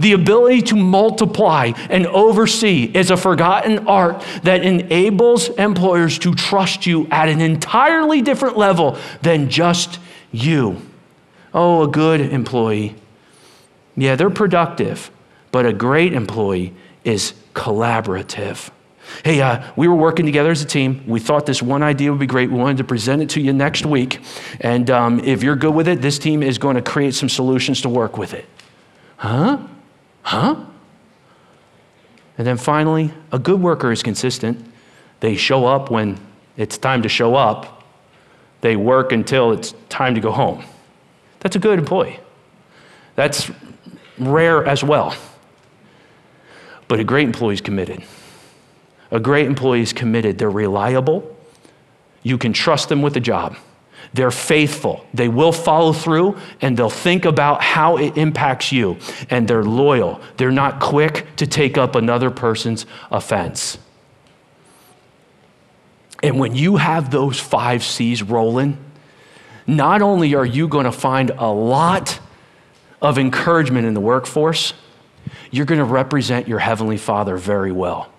[0.00, 6.86] The ability to multiply and oversee is a forgotten art that enables employers to trust
[6.86, 9.98] you at an entirely different level than just
[10.30, 10.80] you.
[11.54, 12.94] Oh, a good employee.
[13.96, 15.10] Yeah, they're productive,
[15.50, 16.74] but a great employee
[17.04, 18.70] is collaborative.
[19.24, 21.04] Hey, uh, we were working together as a team.
[21.06, 22.50] We thought this one idea would be great.
[22.50, 24.20] We wanted to present it to you next week.
[24.60, 27.82] And um, if you're good with it, this team is going to create some solutions
[27.82, 28.46] to work with it.
[29.16, 29.58] Huh?
[30.22, 30.56] Huh?
[32.38, 34.64] And then finally, a good worker is consistent.
[35.20, 36.18] They show up when
[36.56, 37.84] it's time to show up,
[38.60, 40.64] they work until it's time to go home.
[41.40, 42.20] That's a good employee.
[43.16, 43.50] That's
[44.18, 45.14] rare as well.
[46.88, 48.02] But a great employee is committed.
[49.10, 50.38] A great employee is committed.
[50.38, 51.36] They're reliable.
[52.22, 53.56] You can trust them with the job.
[54.14, 55.06] They're faithful.
[55.14, 58.98] They will follow through and they'll think about how it impacts you.
[59.30, 60.20] And they're loyal.
[60.36, 63.78] They're not quick to take up another person's offense.
[66.22, 68.78] And when you have those five C's rolling,
[69.66, 72.20] not only are you going to find a lot
[73.00, 74.74] of encouragement in the workforce,
[75.50, 78.12] you're going to represent your Heavenly Father very well.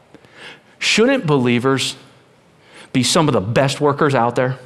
[0.79, 1.95] Shouldn't believers
[2.91, 4.59] be some of the best workers out there?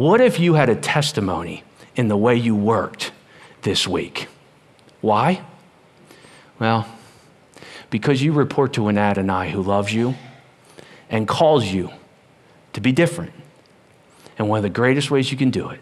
[0.00, 1.62] What if you had a testimony
[1.94, 3.12] in the way you worked
[3.60, 4.28] this week?
[5.02, 5.44] Why?
[6.58, 6.86] Well,
[7.90, 10.14] because you report to an Adonai who loves you
[11.10, 11.90] and calls you
[12.72, 13.32] to be different.
[14.38, 15.80] And one of the greatest ways you can do it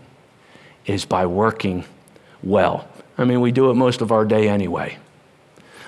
[0.85, 1.85] is by working
[2.43, 2.89] well.
[3.17, 4.99] I mean, we do it most of our day anyway.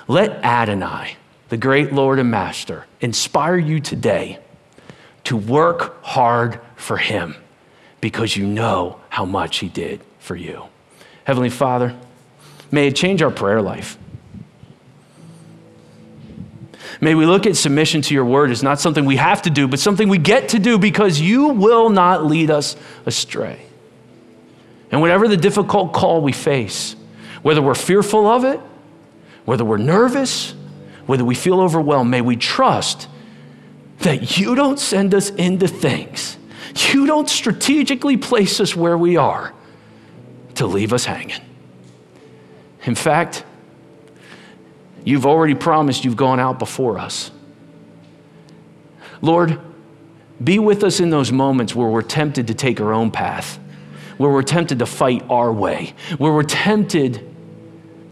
[0.06, 1.16] Let Adonai,
[1.48, 4.38] the great Lord and Master, inspire you today
[5.24, 7.34] to work hard for Him
[8.00, 10.64] because you know how much He did for you.
[11.24, 11.96] Heavenly Father,
[12.70, 13.98] may it change our prayer life.
[17.00, 19.68] May we look at submission to your word as not something we have to do,
[19.68, 22.76] but something we get to do because you will not lead us
[23.06, 23.60] astray.
[24.90, 26.96] And whatever the difficult call we face,
[27.42, 28.60] whether we're fearful of it,
[29.44, 30.54] whether we're nervous,
[31.06, 33.08] whether we feel overwhelmed, may we trust
[34.00, 36.36] that you don't send us into things.
[36.74, 39.52] You don't strategically place us where we are
[40.56, 41.40] to leave us hanging.
[42.84, 43.44] In fact,
[45.04, 47.30] you've already promised you've gone out before us.
[49.22, 49.60] Lord,
[50.42, 53.58] be with us in those moments where we're tempted to take our own path,
[54.16, 57.26] where we're tempted to fight our way, where we're tempted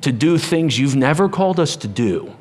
[0.02, 2.34] to do things you've never called us to do.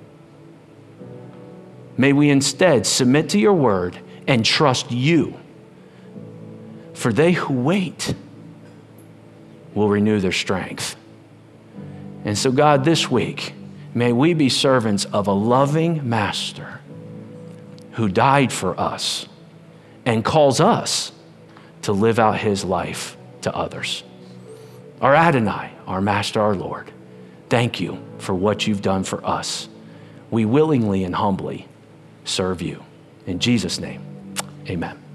[1.97, 3.97] May we instead submit to your word
[4.27, 5.39] and trust you.
[6.97, 8.15] For they who wait
[9.75, 10.95] will renew their strength.
[12.25, 13.53] And so, God, this week,
[13.93, 16.81] may we be servants of a loving master
[17.91, 19.27] who died for us
[20.07, 21.11] and calls us
[21.83, 24.03] to live out his life to others.
[24.99, 26.91] Our Adonai, our master, our Lord,
[27.47, 29.69] thank you for what you've done for us.
[30.31, 31.67] We willingly and humbly
[32.25, 32.83] serve you.
[33.27, 34.01] In Jesus' name,
[34.67, 35.06] amen.